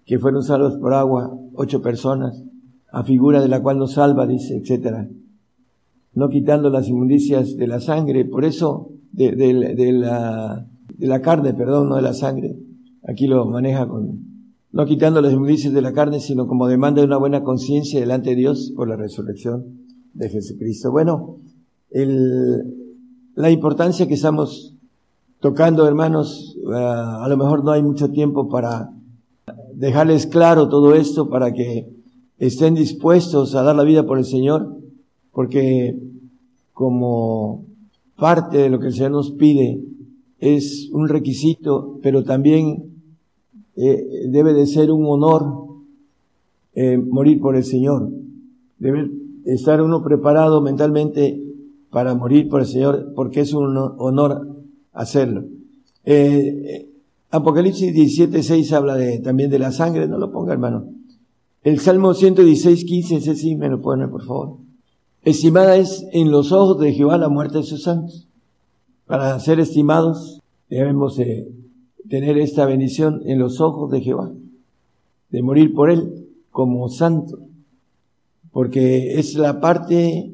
que 0.04 0.18
fueron 0.18 0.42
salvos 0.42 0.76
por 0.78 0.92
agua 0.94 1.30
ocho 1.54 1.82
personas, 1.82 2.42
a 2.90 3.04
figura 3.04 3.40
de 3.40 3.48
la 3.48 3.62
cual 3.62 3.78
nos 3.78 3.92
salva, 3.92 4.26
dice, 4.26 4.56
etcétera 4.56 5.08
no 6.18 6.28
quitando 6.28 6.68
las 6.68 6.88
inmundicias 6.88 7.56
de 7.56 7.68
la 7.68 7.78
sangre, 7.78 8.24
por 8.24 8.44
eso, 8.44 8.90
de, 9.12 9.30
la, 9.92 10.66
de 10.96 11.06
la 11.06 11.22
carne, 11.22 11.54
perdón, 11.54 11.88
no 11.88 11.94
de 11.94 12.02
la 12.02 12.12
sangre. 12.12 12.58
Aquí 13.06 13.28
lo 13.28 13.46
maneja 13.46 13.86
con, 13.86 14.24
no 14.72 14.84
quitando 14.84 15.20
las 15.22 15.32
inmundicias 15.32 15.72
de 15.72 15.80
la 15.80 15.92
carne, 15.92 16.18
sino 16.18 16.48
como 16.48 16.66
demanda 16.66 17.00
de 17.00 17.06
una 17.06 17.18
buena 17.18 17.44
conciencia 17.44 18.00
delante 18.00 18.30
de 18.30 18.36
Dios 18.36 18.72
por 18.74 18.88
la 18.88 18.96
resurrección 18.96 19.86
de 20.12 20.28
Jesucristo. 20.28 20.90
Bueno, 20.90 21.36
el, 21.90 22.64
la 23.36 23.52
importancia 23.52 24.08
que 24.08 24.14
estamos 24.14 24.74
tocando, 25.38 25.86
hermanos, 25.86 26.58
uh, 26.64 26.72
a 26.72 27.28
lo 27.28 27.36
mejor 27.36 27.62
no 27.62 27.70
hay 27.70 27.82
mucho 27.82 28.10
tiempo 28.10 28.48
para 28.48 28.90
dejarles 29.72 30.26
claro 30.26 30.68
todo 30.68 30.96
esto, 30.96 31.28
para 31.28 31.52
que 31.52 31.97
estén 32.38 32.74
dispuestos 32.74 33.54
a 33.54 33.62
dar 33.62 33.76
la 33.76 33.84
vida 33.84 34.06
por 34.06 34.18
el 34.18 34.24
Señor, 34.24 34.76
porque 35.32 35.96
como 36.72 37.64
parte 38.16 38.58
de 38.58 38.70
lo 38.70 38.78
que 38.78 38.88
el 38.88 38.92
Señor 38.92 39.12
nos 39.12 39.32
pide 39.32 39.82
es 40.38 40.88
un 40.92 41.08
requisito, 41.08 41.98
pero 42.02 42.24
también 42.24 42.92
eh, 43.76 44.28
debe 44.28 44.52
de 44.52 44.66
ser 44.66 44.90
un 44.90 45.04
honor 45.06 45.66
eh, 46.74 46.96
morir 46.96 47.40
por 47.40 47.56
el 47.56 47.64
Señor. 47.64 48.10
Debe 48.78 49.10
estar 49.44 49.82
uno 49.82 50.02
preparado 50.02 50.60
mentalmente 50.60 51.42
para 51.90 52.14
morir 52.14 52.48
por 52.48 52.60
el 52.60 52.66
Señor, 52.66 53.12
porque 53.14 53.40
es 53.40 53.52
un 53.52 53.76
honor 53.76 54.56
hacerlo. 54.92 55.44
Eh, 56.04 56.88
Apocalipsis 57.30 57.92
17, 57.92 58.74
habla 58.74 58.94
de, 58.94 59.18
también 59.18 59.50
de 59.50 59.58
la 59.58 59.72
sangre, 59.72 60.06
no 60.06 60.18
lo 60.18 60.30
ponga 60.30 60.52
hermano. 60.52 60.97
El 61.62 61.80
Salmo 61.80 62.14
116, 62.14 62.84
15, 62.84 63.16
ese 63.16 63.34
sí 63.34 63.56
me 63.56 63.68
lo 63.68 63.80
pone, 63.80 64.06
por 64.08 64.24
favor. 64.24 64.58
Estimada 65.22 65.76
es 65.76 66.06
en 66.12 66.30
los 66.30 66.52
ojos 66.52 66.78
de 66.78 66.92
Jehová 66.92 67.18
la 67.18 67.28
muerte 67.28 67.58
de 67.58 67.64
sus 67.64 67.82
santos. 67.82 68.28
Para 69.06 69.38
ser 69.40 69.58
estimados 69.58 70.40
debemos 70.70 71.20
tener 72.08 72.38
esta 72.38 72.64
bendición 72.66 73.22
en 73.26 73.38
los 73.38 73.60
ojos 73.60 73.90
de 73.90 74.00
Jehová, 74.00 74.32
de 75.30 75.42
morir 75.42 75.74
por 75.74 75.90
Él 75.90 76.28
como 76.50 76.88
santo, 76.88 77.40
porque 78.52 79.18
es 79.18 79.34
la 79.34 79.60
parte 79.60 80.32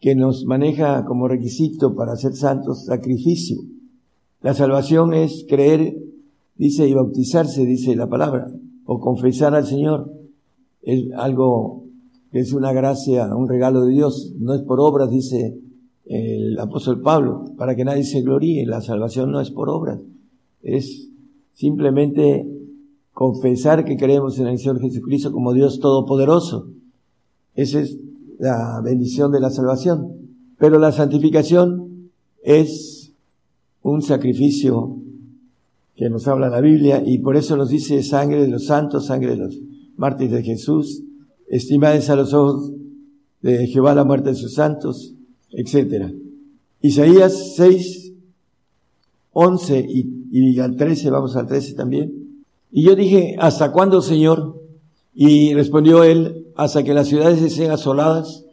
que 0.00 0.14
nos 0.14 0.44
maneja 0.44 1.04
como 1.04 1.28
requisito 1.28 1.94
para 1.94 2.16
ser 2.16 2.34
santos, 2.34 2.86
sacrificio. 2.86 3.58
La 4.40 4.54
salvación 4.54 5.14
es 5.14 5.44
creer, 5.48 5.96
dice, 6.56 6.88
y 6.88 6.94
bautizarse, 6.94 7.64
dice 7.64 7.94
la 7.94 8.08
palabra, 8.08 8.48
o 8.84 8.98
confesar 8.98 9.54
al 9.54 9.66
Señor. 9.66 10.21
Es 10.82 11.12
algo 11.16 11.82
es 12.32 12.52
una 12.54 12.72
gracia, 12.72 13.34
un 13.34 13.48
regalo 13.48 13.84
de 13.84 13.92
Dios, 13.92 14.32
no 14.38 14.54
es 14.54 14.62
por 14.62 14.80
obras, 14.80 15.10
dice 15.10 15.58
el 16.06 16.58
apóstol 16.58 17.00
Pablo, 17.00 17.44
para 17.56 17.76
que 17.76 17.84
nadie 17.84 18.04
se 18.04 18.22
gloríe, 18.22 18.66
la 18.66 18.80
salvación 18.80 19.30
no 19.30 19.40
es 19.40 19.50
por 19.50 19.68
obras, 19.68 20.00
es 20.62 21.10
simplemente 21.52 22.46
confesar 23.12 23.84
que 23.84 23.98
creemos 23.98 24.38
en 24.38 24.46
el 24.46 24.58
Señor 24.58 24.80
Jesucristo 24.80 25.30
como 25.30 25.52
Dios 25.52 25.78
Todopoderoso. 25.80 26.68
Esa 27.54 27.80
es 27.80 27.98
la 28.38 28.80
bendición 28.82 29.30
de 29.30 29.40
la 29.40 29.50
salvación. 29.50 30.16
Pero 30.58 30.78
la 30.78 30.92
santificación 30.92 32.10
es 32.42 33.12
un 33.82 34.00
sacrificio 34.00 34.96
que 35.94 36.08
nos 36.08 36.26
habla 36.26 36.48
la 36.48 36.62
Biblia 36.62 37.02
y 37.04 37.18
por 37.18 37.36
eso 37.36 37.56
nos 37.56 37.68
dice 37.68 38.02
sangre 38.02 38.40
de 38.40 38.48
los 38.48 38.64
santos, 38.64 39.06
sangre 39.06 39.32
de 39.32 39.36
los 39.36 39.60
mártires 39.96 40.32
de 40.32 40.42
Jesús, 40.42 41.02
estimadas 41.48 42.08
a 42.10 42.16
los 42.16 42.32
ojos 42.32 42.72
de 43.40 43.66
Jehová 43.66 43.94
la 43.94 44.04
muerte 44.04 44.30
de 44.30 44.36
sus 44.36 44.54
santos, 44.54 45.14
etc. 45.50 46.12
Isaías 46.80 47.54
6, 47.56 48.12
11 49.32 49.86
y, 49.88 50.08
y 50.30 50.58
al 50.60 50.76
13, 50.76 51.10
vamos 51.10 51.36
al 51.36 51.46
13 51.46 51.74
también. 51.74 52.44
Y 52.70 52.84
yo 52.84 52.96
dije, 52.96 53.36
¿hasta 53.38 53.72
cuándo, 53.72 54.00
Señor? 54.00 54.60
Y 55.14 55.52
respondió 55.54 56.04
él, 56.04 56.46
hasta 56.56 56.82
que 56.82 56.94
las 56.94 57.08
ciudades 57.08 57.52
sean 57.52 57.70
asoladas 57.70 58.44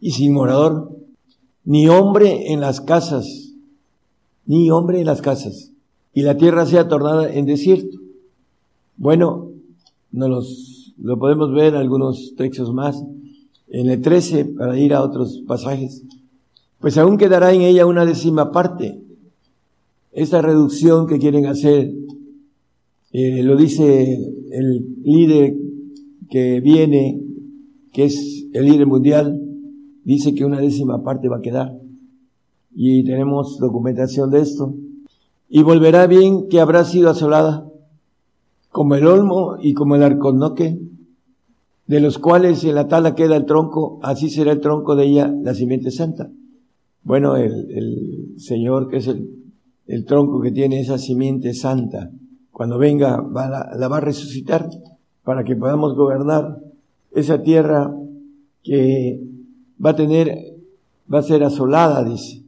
y 0.00 0.12
sin 0.12 0.32
morador, 0.32 0.96
ni 1.64 1.88
hombre 1.88 2.52
en 2.52 2.60
las 2.60 2.80
casas, 2.80 3.54
ni 4.46 4.70
hombre 4.70 5.00
en 5.00 5.06
las 5.06 5.20
casas, 5.20 5.72
y 6.14 6.22
la 6.22 6.36
tierra 6.36 6.66
sea 6.66 6.88
tornada 6.88 7.32
en 7.32 7.46
desierto. 7.46 7.98
Bueno, 8.96 9.49
no 10.12 10.28
los 10.28 10.80
lo 11.02 11.18
podemos 11.18 11.52
ver 11.52 11.74
algunos 11.74 12.34
textos 12.36 12.72
más. 12.74 13.02
En 13.68 13.88
el 13.88 14.00
13, 14.00 14.46
para 14.46 14.78
ir 14.78 14.92
a 14.92 15.02
otros 15.02 15.42
pasajes. 15.46 16.02
Pues 16.78 16.98
aún 16.98 17.16
quedará 17.16 17.52
en 17.52 17.62
ella 17.62 17.86
una 17.86 18.04
décima 18.04 18.50
parte. 18.52 19.00
Esta 20.12 20.42
reducción 20.42 21.06
que 21.06 21.18
quieren 21.18 21.46
hacer, 21.46 21.92
eh, 23.12 23.42
lo 23.42 23.56
dice 23.56 24.18
el 24.50 24.96
líder 25.04 25.56
que 26.28 26.60
viene, 26.60 27.22
que 27.92 28.04
es 28.04 28.46
el 28.52 28.64
líder 28.64 28.86
mundial, 28.86 29.40
dice 30.04 30.34
que 30.34 30.44
una 30.44 30.60
décima 30.60 31.02
parte 31.04 31.28
va 31.28 31.36
a 31.36 31.42
quedar. 31.42 31.78
Y 32.74 33.04
tenemos 33.04 33.58
documentación 33.58 34.30
de 34.30 34.40
esto. 34.40 34.74
Y 35.48 35.62
volverá 35.62 36.06
bien 36.06 36.48
que 36.48 36.60
habrá 36.60 36.84
sido 36.84 37.08
asolada 37.08 37.69
como 38.70 38.94
el 38.94 39.06
olmo 39.06 39.56
y 39.60 39.74
como 39.74 39.96
el 39.96 40.02
arconoque, 40.02 40.78
de 41.86 42.00
los 42.00 42.18
cuales 42.18 42.62
en 42.64 42.76
la 42.76 42.86
tala 42.86 43.14
queda 43.14 43.36
el 43.36 43.46
tronco, 43.46 43.98
así 44.02 44.30
será 44.30 44.52
el 44.52 44.60
tronco 44.60 44.94
de 44.94 45.06
ella 45.06 45.34
la 45.42 45.54
simiente 45.54 45.90
santa. 45.90 46.30
Bueno, 47.02 47.36
el, 47.36 48.34
Señor, 48.38 48.88
que 48.88 48.98
es 48.98 49.08
el, 49.08 50.04
tronco 50.04 50.40
que 50.40 50.52
tiene 50.52 50.80
esa 50.80 50.98
simiente 50.98 51.52
santa, 51.52 52.12
cuando 52.52 52.78
venga 52.78 53.16
la 53.16 53.88
va 53.88 53.96
a 53.96 54.00
resucitar 54.00 54.68
para 55.24 55.42
que 55.42 55.56
podamos 55.56 55.96
gobernar 55.96 56.60
esa 57.12 57.42
tierra 57.42 57.92
que 58.62 59.20
va 59.84 59.90
a 59.90 59.96
tener, 59.96 60.56
va 61.12 61.18
a 61.18 61.22
ser 61.22 61.42
asolada, 61.42 62.04
dice, 62.04 62.44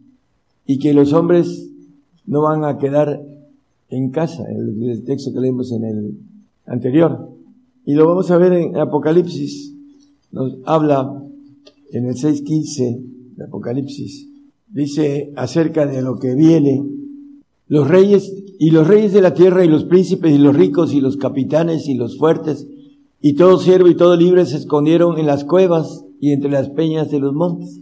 y 0.67 0.79
que 0.79 0.95
los 0.95 1.13
hombres 1.13 1.71
no 2.27 2.43
van 2.43 2.65
a 2.65 2.79
quedar 2.79 3.23
en 3.93 4.11
casa, 4.11 4.45
el, 4.51 5.05
texto 5.05 5.33
que 5.33 5.41
leímos 5.41 5.71
en 5.73 5.85
el 5.85 6.19
anterior. 6.67 7.29
Y 7.85 7.95
lo 7.95 8.07
vamos 8.07 8.31
a 8.31 8.39
ver 8.39 8.53
en 8.55 8.77
Apocalipsis, 8.77 9.75
nos 10.31 10.57
habla 10.65 11.23
en 11.91 12.07
el 12.07 12.15
6.15 12.15 13.03
de 13.37 13.45
Apocalipsis, 13.45 14.29
dice 14.69 15.33
acerca 15.37 15.87
de 15.87 16.01
lo 16.01 16.17
que 16.17 16.35
viene, 16.35 16.83
los 17.69 17.87
reyes 17.87 18.33
y 18.59 18.71
los 18.71 18.89
reyes 18.89 19.13
de 19.13 19.21
la 19.21 19.35
tierra 19.35 19.65
y 19.65 19.69
los 19.69 19.85
príncipes 19.85 20.33
y 20.33 20.39
los 20.39 20.57
ricos 20.57 20.95
y 20.95 21.01
los 21.01 21.17
capitanes 21.17 21.87
y 21.89 21.95
los 21.95 22.17
fuertes 22.19 22.67
y 23.21 23.35
todo 23.35 23.59
siervo 23.59 23.89
y 23.89 23.95
todo 23.95 24.17
libre 24.17 24.47
se 24.47 24.57
escondieron 24.57 25.19
en 25.19 25.27
las 25.27 25.45
cuevas 25.45 26.05
y 26.19 26.33
entre 26.33 26.51
las 26.51 26.71
peñas 26.71 27.11
de 27.11 27.19
los 27.19 27.35
montes, 27.35 27.81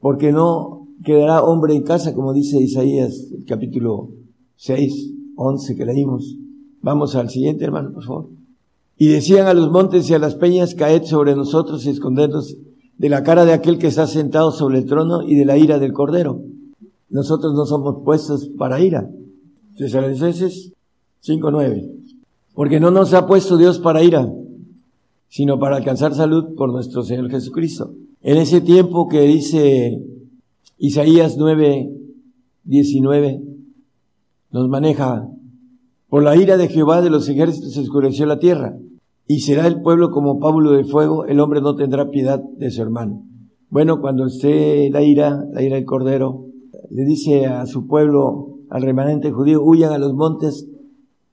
porque 0.00 0.32
no 0.32 0.88
quedará 1.04 1.42
hombre 1.42 1.74
en 1.74 1.82
casa, 1.82 2.14
como 2.14 2.32
dice 2.32 2.58
Isaías, 2.58 3.28
el 3.32 3.44
capítulo 3.44 4.21
6, 4.56 5.14
11 5.36 5.76
que 5.76 5.84
leímos. 5.84 6.36
Vamos 6.80 7.14
al 7.14 7.30
siguiente, 7.30 7.64
hermano, 7.64 7.92
por 7.92 8.04
favor. 8.04 8.28
Y 8.96 9.08
decían 9.08 9.46
a 9.46 9.54
los 9.54 9.70
montes 9.70 10.08
y 10.10 10.14
a 10.14 10.18
las 10.18 10.34
peñas, 10.34 10.74
caed 10.74 11.04
sobre 11.04 11.34
nosotros 11.34 11.84
y 11.86 11.90
escondernos 11.90 12.56
de 12.98 13.08
la 13.08 13.22
cara 13.22 13.44
de 13.44 13.52
aquel 13.52 13.78
que 13.78 13.88
está 13.88 14.06
sentado 14.06 14.52
sobre 14.52 14.78
el 14.78 14.86
trono 14.86 15.22
y 15.22 15.34
de 15.34 15.44
la 15.44 15.58
ira 15.58 15.78
del 15.78 15.92
cordero. 15.92 16.42
Nosotros 17.08 17.54
no 17.54 17.66
somos 17.66 18.04
puestos 18.04 18.48
para 18.58 18.80
ira. 18.80 19.10
Tesalonicenses 19.76 20.72
5.9. 21.24 21.90
Porque 22.54 22.80
no 22.80 22.90
nos 22.90 23.12
ha 23.14 23.26
puesto 23.26 23.56
Dios 23.56 23.78
para 23.78 24.02
ira, 24.02 24.30
sino 25.28 25.58
para 25.58 25.76
alcanzar 25.76 26.14
salud 26.14 26.54
por 26.56 26.70
nuestro 26.70 27.02
Señor 27.02 27.30
Jesucristo. 27.30 27.94
En 28.22 28.36
ese 28.36 28.60
tiempo 28.60 29.08
que 29.08 29.22
dice 29.22 30.00
Isaías 30.78 31.36
9, 31.36 31.90
19, 32.64 33.42
nos 34.52 34.68
maneja. 34.68 35.28
Por 36.08 36.22
la 36.22 36.36
ira 36.36 36.56
de 36.56 36.68
Jehová 36.68 37.00
de 37.00 37.10
los 37.10 37.28
ejércitos 37.28 37.72
se 37.72 37.80
oscureció 37.80 38.26
la 38.26 38.38
tierra, 38.38 38.78
y 39.26 39.40
será 39.40 39.66
el 39.66 39.80
pueblo 39.80 40.10
como 40.10 40.38
pábulo 40.38 40.72
de 40.72 40.84
fuego, 40.84 41.24
el 41.24 41.40
hombre 41.40 41.60
no 41.60 41.74
tendrá 41.74 42.10
piedad 42.10 42.42
de 42.58 42.70
su 42.70 42.82
hermano. 42.82 43.24
Bueno, 43.70 44.00
cuando 44.00 44.26
esté 44.26 44.90
la 44.90 45.02
ira, 45.02 45.44
la 45.50 45.62
ira 45.62 45.76
del 45.76 45.86
Cordero, 45.86 46.46
le 46.90 47.04
dice 47.04 47.46
a 47.46 47.64
su 47.64 47.86
pueblo, 47.86 48.58
al 48.68 48.82
remanente 48.82 49.30
judío, 49.30 49.62
huyan 49.62 49.92
a 49.92 49.98
los 49.98 50.12
montes, 50.12 50.68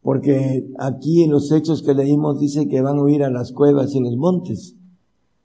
porque 0.02 0.66
aquí 0.78 1.24
en 1.24 1.32
los 1.32 1.52
hechos 1.52 1.84
que 1.84 1.94
leímos 1.94 2.40
dice 2.40 2.70
que 2.70 2.82
van 2.82 2.98
a 2.98 3.04
huir 3.04 3.24
a 3.24 3.30
las 3.30 3.52
cuevas 3.52 3.94
y 3.94 4.00
los 4.00 4.16
montes. 4.16 4.78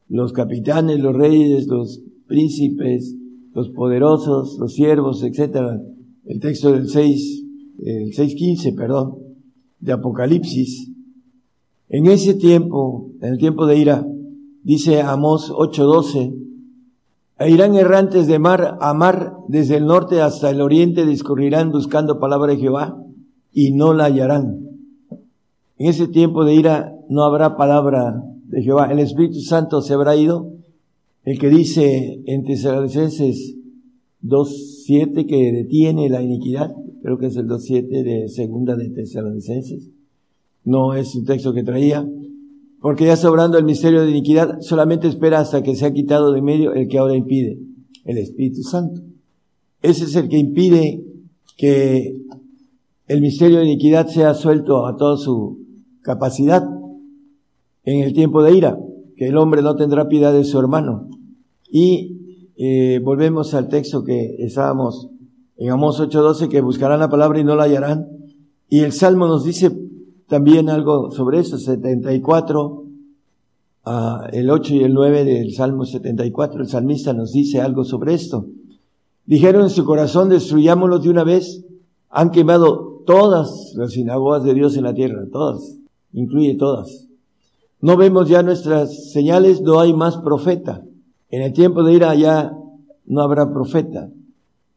Los 0.09 0.33
capitanes, 0.33 1.01
los 1.01 1.15
reyes, 1.15 1.67
los 1.67 2.01
príncipes, 2.29 3.17
los 3.53 3.71
poderosos, 3.71 4.57
los 4.61 4.75
siervos, 4.75 5.25
etcétera. 5.25 5.81
El 6.25 6.41
texto 6.41 6.71
del 6.73 6.89
6, 6.89 7.44
el 7.83 8.13
6.15, 8.13 8.75
perdón, 8.77 9.19
de 9.81 9.93
Apocalipsis. 9.93 10.91
En 11.89 12.07
ese 12.07 12.35
tiempo, 12.35 13.11
en 13.21 13.33
el 13.35 13.39
tiempo 13.39 13.67
de 13.67 13.79
ira, 13.79 14.07
dice 14.63 15.03
Amós 15.03 15.51
8.12, 15.51 16.45
e 17.39 17.51
irán 17.51 17.75
errantes 17.75 18.27
de 18.27 18.39
mar 18.39 18.79
a 18.81 18.95
mar, 18.95 19.35
desde 19.49 19.77
el 19.77 19.87
norte 19.87 20.21
hasta 20.21 20.51
el 20.51 20.61
oriente 20.61 21.05
discurrirán 21.05 21.73
buscando 21.73 22.21
palabra 22.21 22.53
de 22.53 22.59
Jehová 22.59 22.97
y 23.53 23.73
no 23.73 23.93
la 23.93 24.05
hallarán. 24.05 24.61
En 25.77 25.89
ese 25.89 26.07
tiempo 26.07 26.45
de 26.45 26.55
ira 26.55 26.95
no 27.09 27.25
habrá 27.25 27.57
palabra 27.57 28.23
de 28.47 28.63
Jehová. 28.63 28.91
El 28.93 29.01
Espíritu 29.01 29.41
Santo 29.41 29.83
se 29.83 29.95
habrá 29.95 30.17
ido. 30.17 30.53
El 31.25 31.39
que 31.39 31.49
dice 31.49 32.23
en 32.27 32.45
Tesalonicenses 32.45 33.57
2.7 34.25 35.27
que 35.27 35.53
detiene 35.53 36.09
la 36.09 36.23
iniquidad, 36.23 36.75
creo 37.03 37.19
que 37.19 37.27
es 37.27 37.37
el 37.37 37.47
2.7 37.47 38.03
de 38.03 38.29
segunda 38.29 38.77
de 38.77 38.91
Tesalonicenses. 38.91 39.91
No 40.65 40.95
es 40.95 41.15
un 41.15 41.25
texto 41.25 41.53
que 41.53 41.63
traía 41.63 42.07
porque 42.85 43.07
ya 43.07 43.17
sobrando 43.17 43.57
el 43.57 43.65
misterio 43.65 44.03
de 44.03 44.11
iniquidad, 44.11 44.61
solamente 44.61 45.09
espera 45.09 45.41
hasta 45.41 45.63
que 45.63 45.75
se 45.75 45.87
ha 45.87 45.95
quitado 45.95 46.33
de 46.33 46.43
medio 46.43 46.75
el 46.75 46.87
que 46.87 46.99
ahora 46.99 47.17
impide, 47.17 47.59
el 48.05 48.19
Espíritu 48.19 48.63
Santo. 48.63 49.01
Ese 49.81 50.05
es 50.05 50.15
el 50.17 50.29
que 50.29 50.37
impide 50.37 51.03
que 51.57 52.15
el 53.07 53.23
misterio 53.23 53.61
de 53.61 53.65
iniquidad 53.65 54.09
sea 54.09 54.35
suelto 54.35 54.87
a 54.87 54.99
toda 54.99 55.17
su 55.17 55.61
capacidad 56.03 56.63
en 57.85 58.01
el 58.03 58.13
tiempo 58.13 58.43
de 58.43 58.55
ira, 58.55 58.79
que 59.17 59.29
el 59.29 59.39
hombre 59.39 59.63
no 59.63 59.77
tendrá 59.77 60.07
piedad 60.07 60.35
de 60.35 60.45
su 60.45 60.59
hermano. 60.59 61.09
Y 61.71 62.19
eh, 62.57 63.01
volvemos 63.03 63.55
al 63.55 63.69
texto 63.69 64.05
que 64.05 64.37
estábamos 64.39 65.09
en 65.57 65.71
Amós 65.71 66.01
8:12, 66.01 66.49
que 66.49 66.61
buscarán 66.61 67.01
la 67.01 67.11
palabra 67.11 67.41
y 67.41 67.45
no 67.45 67.57
la 67.57 67.65
hallarán. 67.65 68.09
Y 68.69 68.81
el 68.81 68.93
Salmo 68.93 69.27
nos 69.27 69.45
dice 69.45 69.71
también 70.29 70.69
algo 70.69 71.11
sobre 71.11 71.41
eso, 71.41 71.59
74, 71.59 72.85
ah, 73.85 74.29
el 74.33 74.51
8 74.51 74.75
y 74.75 74.83
el 74.85 74.95
9 74.95 75.25
del 75.25 75.53
Salmo 75.53 75.85
74, 75.85 76.63
el 76.63 76.69
salmista 76.69 77.13
nos 77.13 77.33
dice 77.33 77.61
algo 77.61 77.85
sobre 77.85 78.15
esto. 78.15 78.47
Dijeron 79.27 79.63
en 79.63 79.71
su 79.71 79.85
corazón, 79.85 80.29
destruyámoslo 80.29 80.99
de 80.99 81.11
una 81.11 81.25
vez. 81.25 81.65
Han 82.11 82.31
quemado 82.31 83.03
todas 83.07 83.73
las 83.75 83.93
sinagogas 83.93 84.45
de 84.45 84.55
Dios 84.55 84.77
en 84.77 84.85
la 84.85 84.95
tierra, 84.95 85.25
todas, 85.31 85.79
incluye 86.13 86.55
todas. 86.55 87.09
No 87.81 87.97
vemos 87.97 88.29
ya 88.29 88.43
nuestras 88.43 89.13
señales, 89.13 89.61
no 89.61 89.81
hay 89.81 89.93
más 89.93 90.17
profeta. 90.19 90.85
En 91.35 91.43
el 91.43 91.53
tiempo 91.53 91.83
de 91.83 91.95
ira 91.95 92.15
ya 92.15 92.57
no 93.07 93.21
habrá 93.21 93.53
profeta, 93.53 94.09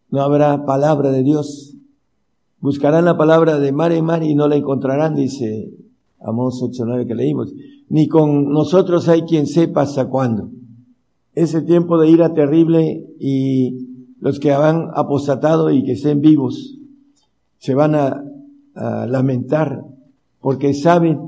no 0.10 0.22
habrá 0.22 0.66
palabra 0.66 1.12
de 1.12 1.22
Dios. 1.22 1.76
Buscarán 2.62 3.06
la 3.06 3.16
palabra 3.16 3.60
de 3.60 3.72
mar 3.72 3.92
en 3.92 4.04
mar 4.04 4.24
y 4.24 4.34
no 4.34 4.48
la 4.48 4.56
encontrarán, 4.56 5.14
dice 5.14 5.72
Amós 6.20 6.60
8.9 6.64 7.06
que 7.06 7.14
leímos. 7.14 7.54
Ni 7.90 8.08
con 8.08 8.50
nosotros 8.50 9.08
hay 9.08 9.22
quien 9.22 9.46
sepa 9.46 9.84
hasta 9.84 10.10
cuándo. 10.10 10.50
Ese 11.36 11.62
tiempo 11.62 12.00
de 12.00 12.10
ira 12.10 12.34
terrible 12.34 13.06
y 13.20 14.16
los 14.20 14.40
que 14.40 14.52
han 14.52 14.90
apostatado 14.96 15.70
y 15.70 15.84
que 15.84 15.92
estén 15.92 16.22
vivos 16.22 16.80
se 17.60 17.76
van 17.76 17.94
a, 17.94 18.24
a 18.74 19.06
lamentar 19.06 19.84
porque 20.42 20.74
saben 20.74 21.20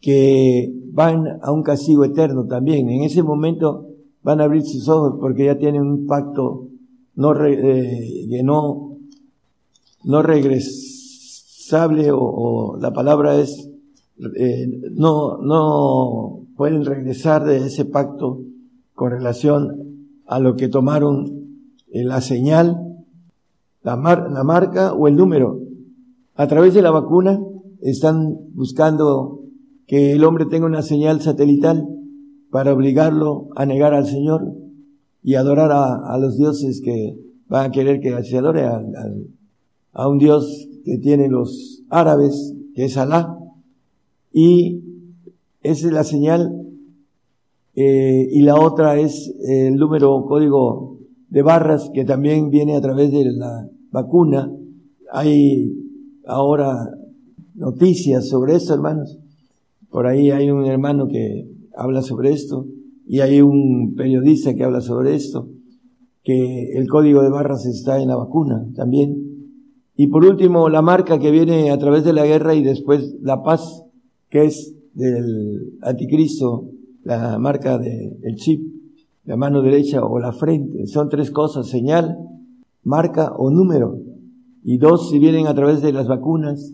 que 0.00 0.74
van 0.92 1.38
a 1.42 1.52
un 1.52 1.62
castigo 1.62 2.02
eterno 2.02 2.48
también. 2.48 2.88
En 2.88 3.04
ese 3.04 3.22
momento 3.22 3.86
van 4.22 4.40
a 4.40 4.44
abrir 4.44 4.62
sus 4.62 4.88
ojos 4.88 5.16
porque 5.20 5.46
ya 5.46 5.58
tienen 5.58 5.82
un 5.82 6.06
pacto 6.06 6.68
no, 7.14 7.44
eh, 7.44 8.26
que 8.28 8.42
no 8.42 8.96
no 10.04 10.22
regresable 10.22 12.10
o, 12.12 12.76
la 12.80 12.92
palabra 12.92 13.36
es 13.36 13.68
eh, 14.36 14.66
no 14.92 15.38
no 15.38 16.40
pueden 16.56 16.84
regresar 16.84 17.44
de 17.44 17.66
ese 17.66 17.84
pacto 17.84 18.40
con 18.94 19.10
relación 19.12 19.90
a 20.26 20.38
lo 20.38 20.56
que 20.56 20.68
tomaron 20.68 21.40
en 21.90 22.08
la 22.08 22.20
señal, 22.20 22.76
la, 23.82 23.96
la 23.96 24.44
marca 24.44 24.92
o 24.92 25.08
el 25.08 25.16
número. 25.16 25.58
A 26.34 26.46
través 26.46 26.74
de 26.74 26.82
la 26.82 26.90
vacuna 26.90 27.40
están 27.80 28.36
buscando 28.54 29.40
que 29.86 30.12
el 30.12 30.24
hombre 30.24 30.46
tenga 30.46 30.66
una 30.66 30.82
señal 30.82 31.20
satelital 31.20 31.88
para 32.50 32.72
obligarlo 32.72 33.48
a 33.56 33.66
negar 33.66 33.94
al 33.94 34.06
Señor 34.06 34.52
y 35.22 35.34
adorar 35.34 35.70
a, 35.72 36.18
los 36.18 36.36
dioses 36.36 36.80
que 36.82 37.16
van 37.48 37.66
a 37.66 37.70
querer 37.70 38.00
que 38.00 38.22
se 38.24 38.38
adore 38.38 38.64
a 39.92 40.08
un 40.08 40.18
Dios 40.18 40.68
que 40.84 40.98
tienen 40.98 41.32
los 41.32 41.82
árabes, 41.90 42.54
que 42.74 42.86
es 42.86 42.96
Alá, 42.96 43.38
y 44.32 44.82
esa 45.62 45.88
es 45.88 45.92
la 45.92 46.04
señal, 46.04 46.66
eh, 47.74 48.28
y 48.30 48.42
la 48.42 48.56
otra 48.56 48.98
es 48.98 49.32
el 49.46 49.76
número 49.76 50.24
código 50.26 50.98
de 51.28 51.42
barras 51.42 51.90
que 51.94 52.04
también 52.04 52.50
viene 52.50 52.76
a 52.76 52.80
través 52.80 53.12
de 53.12 53.24
la 53.32 53.68
vacuna. 53.90 54.50
Hay 55.12 55.72
ahora 56.26 56.90
noticias 57.54 58.28
sobre 58.28 58.56
eso, 58.56 58.74
hermanos. 58.74 59.18
Por 59.90 60.06
ahí 60.06 60.30
hay 60.30 60.50
un 60.50 60.64
hermano 60.66 61.08
que 61.08 61.48
habla 61.76 62.02
sobre 62.02 62.32
esto 62.32 62.66
y 63.06 63.20
hay 63.20 63.40
un 63.40 63.94
periodista 63.96 64.54
que 64.54 64.64
habla 64.64 64.80
sobre 64.80 65.14
esto, 65.14 65.48
que 66.22 66.72
el 66.74 66.88
código 66.88 67.22
de 67.22 67.30
barras 67.30 67.66
está 67.66 68.00
en 68.00 68.08
la 68.08 68.16
vacuna 68.16 68.66
también. 68.74 69.30
Y 69.96 70.06
por 70.06 70.24
último, 70.24 70.68
la 70.68 70.80
marca 70.80 71.18
que 71.18 71.30
viene 71.30 71.70
a 71.70 71.78
través 71.78 72.04
de 72.04 72.12
la 72.12 72.24
guerra 72.24 72.54
y 72.54 72.62
después 72.62 73.16
la 73.20 73.42
paz, 73.42 73.84
que 74.28 74.44
es 74.44 74.74
del 74.94 75.78
anticristo, 75.82 76.70
la 77.02 77.38
marca 77.38 77.78
del 77.78 78.36
chip, 78.36 78.62
la 79.24 79.36
mano 79.36 79.62
derecha 79.62 80.04
o 80.04 80.18
la 80.18 80.32
frente. 80.32 80.86
Son 80.86 81.08
tres 81.08 81.30
cosas, 81.30 81.68
señal, 81.68 82.16
marca 82.82 83.32
o 83.36 83.50
número. 83.50 83.98
Y 84.62 84.78
dos 84.78 85.10
si 85.10 85.18
vienen 85.18 85.46
a 85.46 85.54
través 85.54 85.82
de 85.82 85.92
las 85.92 86.06
vacunas 86.06 86.72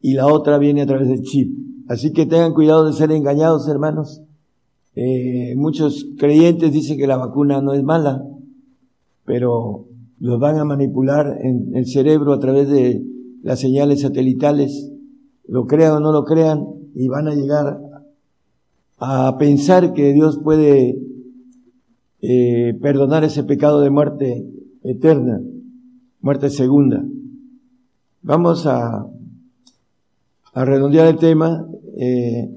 y 0.00 0.14
la 0.14 0.26
otra 0.26 0.58
viene 0.58 0.82
a 0.82 0.86
través 0.86 1.08
del 1.08 1.22
chip. 1.22 1.56
Así 1.92 2.10
que 2.14 2.24
tengan 2.24 2.54
cuidado 2.54 2.86
de 2.86 2.94
ser 2.94 3.12
engañados, 3.12 3.68
hermanos. 3.68 4.22
Eh, 4.94 5.52
muchos 5.56 6.06
creyentes 6.16 6.72
dicen 6.72 6.96
que 6.96 7.06
la 7.06 7.18
vacuna 7.18 7.60
no 7.60 7.74
es 7.74 7.82
mala, 7.82 8.24
pero 9.26 9.88
los 10.18 10.40
van 10.40 10.56
a 10.56 10.64
manipular 10.64 11.36
en 11.42 11.76
el 11.76 11.84
cerebro 11.84 12.32
a 12.32 12.40
través 12.40 12.70
de 12.70 13.04
las 13.42 13.60
señales 13.60 14.00
satelitales, 14.00 14.90
lo 15.46 15.66
crean 15.66 15.92
o 15.92 16.00
no 16.00 16.12
lo 16.12 16.24
crean, 16.24 16.66
y 16.94 17.08
van 17.08 17.28
a 17.28 17.34
llegar 17.34 17.78
a 18.96 19.36
pensar 19.36 19.92
que 19.92 20.14
Dios 20.14 20.40
puede 20.42 20.98
eh, 22.22 22.72
perdonar 22.80 23.22
ese 23.22 23.44
pecado 23.44 23.82
de 23.82 23.90
muerte 23.90 24.50
eterna, 24.82 25.42
muerte 26.22 26.48
segunda. 26.48 27.04
Vamos 28.22 28.66
a, 28.66 29.06
a 30.52 30.64
redondear 30.64 31.06
el 31.08 31.16
tema. 31.16 31.66
Eh, 31.96 32.50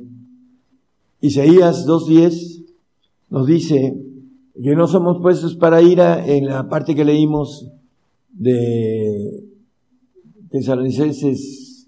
Isaías 1.21 1.87
2.10 1.87 2.65
nos 3.29 3.47
dice, 3.47 3.97
que 4.61 4.75
no 4.75 4.87
somos 4.87 5.21
puestos 5.21 5.55
para 5.55 5.81
ira 5.81 6.25
en 6.25 6.45
la 6.45 6.69
parte 6.69 6.95
que 6.95 7.03
leímos 7.03 7.71
de 8.31 9.43
Tesalonicenses 10.49 11.87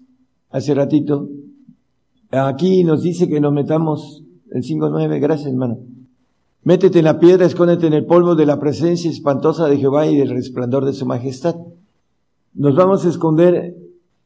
hace 0.50 0.74
ratito. 0.74 1.28
Aquí 2.30 2.84
nos 2.84 3.02
dice 3.02 3.28
que 3.28 3.40
nos 3.40 3.52
metamos 3.52 4.22
el 4.50 4.62
5.9, 4.62 5.20
gracias 5.20 5.48
hermano. 5.48 5.78
Métete 6.62 6.98
en 6.98 7.06
la 7.06 7.18
piedra, 7.18 7.46
escóndete 7.46 7.86
en 7.86 7.94
el 7.94 8.04
polvo 8.04 8.34
de 8.34 8.44
la 8.44 8.60
presencia 8.60 9.10
espantosa 9.10 9.66
de 9.68 9.78
Jehová 9.78 10.06
y 10.06 10.16
del 10.16 10.28
resplandor 10.28 10.84
de 10.84 10.92
su 10.92 11.06
majestad. 11.06 11.56
Nos 12.52 12.76
vamos 12.76 13.06
a 13.06 13.08
esconder 13.08 13.76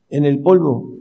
en 0.08 0.24
el 0.24 0.40
polvo, 0.40 0.91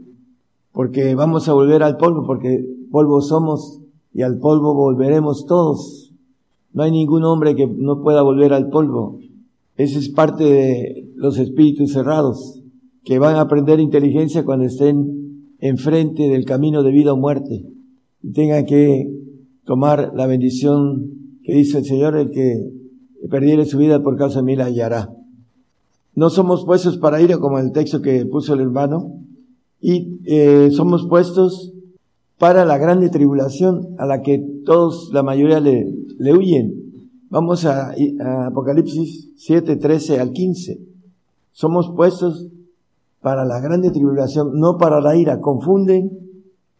porque 0.72 1.14
vamos 1.14 1.48
a 1.48 1.52
volver 1.52 1.82
al 1.82 1.96
polvo, 1.96 2.24
porque 2.26 2.64
polvo 2.90 3.20
somos 3.20 3.80
y 4.12 4.22
al 4.22 4.38
polvo 4.38 4.74
volveremos 4.74 5.46
todos. 5.46 6.12
No 6.72 6.82
hay 6.82 6.90
ningún 6.90 7.24
hombre 7.24 7.54
que 7.54 7.66
no 7.66 8.02
pueda 8.02 8.22
volver 8.22 8.52
al 8.52 8.68
polvo. 8.70 9.18
Esa 9.76 9.98
es 9.98 10.08
parte 10.08 10.44
de 10.44 11.12
los 11.14 11.38
espíritus 11.38 11.92
cerrados, 11.92 12.62
que 13.04 13.18
van 13.18 13.36
a 13.36 13.42
aprender 13.42 13.80
inteligencia 13.80 14.44
cuando 14.44 14.64
estén 14.64 15.56
enfrente 15.58 16.28
del 16.28 16.44
camino 16.44 16.82
de 16.82 16.90
vida 16.90 17.12
o 17.12 17.16
muerte 17.16 17.64
y 18.22 18.32
tengan 18.32 18.66
que 18.66 19.10
tomar 19.64 20.12
la 20.14 20.26
bendición 20.26 21.38
que 21.42 21.54
dice 21.54 21.78
el 21.78 21.84
Señor, 21.84 22.16
el 22.16 22.30
que 22.30 22.70
perdiere 23.30 23.64
su 23.64 23.78
vida 23.78 24.02
por 24.02 24.16
causa 24.16 24.40
de 24.40 24.44
mí 24.44 24.56
la 24.56 24.66
hallará. 24.66 25.10
No 26.14 26.30
somos 26.30 26.64
puestos 26.64 26.98
para 26.98 27.20
ir 27.20 27.36
como 27.38 27.58
el 27.58 27.72
texto 27.72 28.02
que 28.02 28.26
puso 28.26 28.54
el 28.54 28.60
hermano, 28.60 29.20
y 29.82 30.20
eh, 30.24 30.70
somos 30.70 31.06
puestos 31.08 31.72
para 32.38 32.64
la 32.64 32.78
grande 32.78 33.10
tribulación 33.10 33.96
a 33.98 34.06
la 34.06 34.22
que 34.22 34.38
todos, 34.64 35.10
la 35.12 35.24
mayoría 35.24 35.60
le, 35.60 35.92
le 36.18 36.32
huyen. 36.32 36.72
Vamos 37.28 37.64
a, 37.64 37.90
a 38.20 38.46
Apocalipsis 38.46 39.32
7, 39.36 39.76
13 39.76 40.20
al 40.20 40.30
15. 40.30 40.80
Somos 41.50 41.92
puestos 41.96 42.46
para 43.20 43.44
la 43.44 43.60
grande 43.60 43.90
tribulación, 43.90 44.52
no 44.54 44.78
para 44.78 45.00
la 45.00 45.16
ira. 45.16 45.40
Confunden 45.40 46.10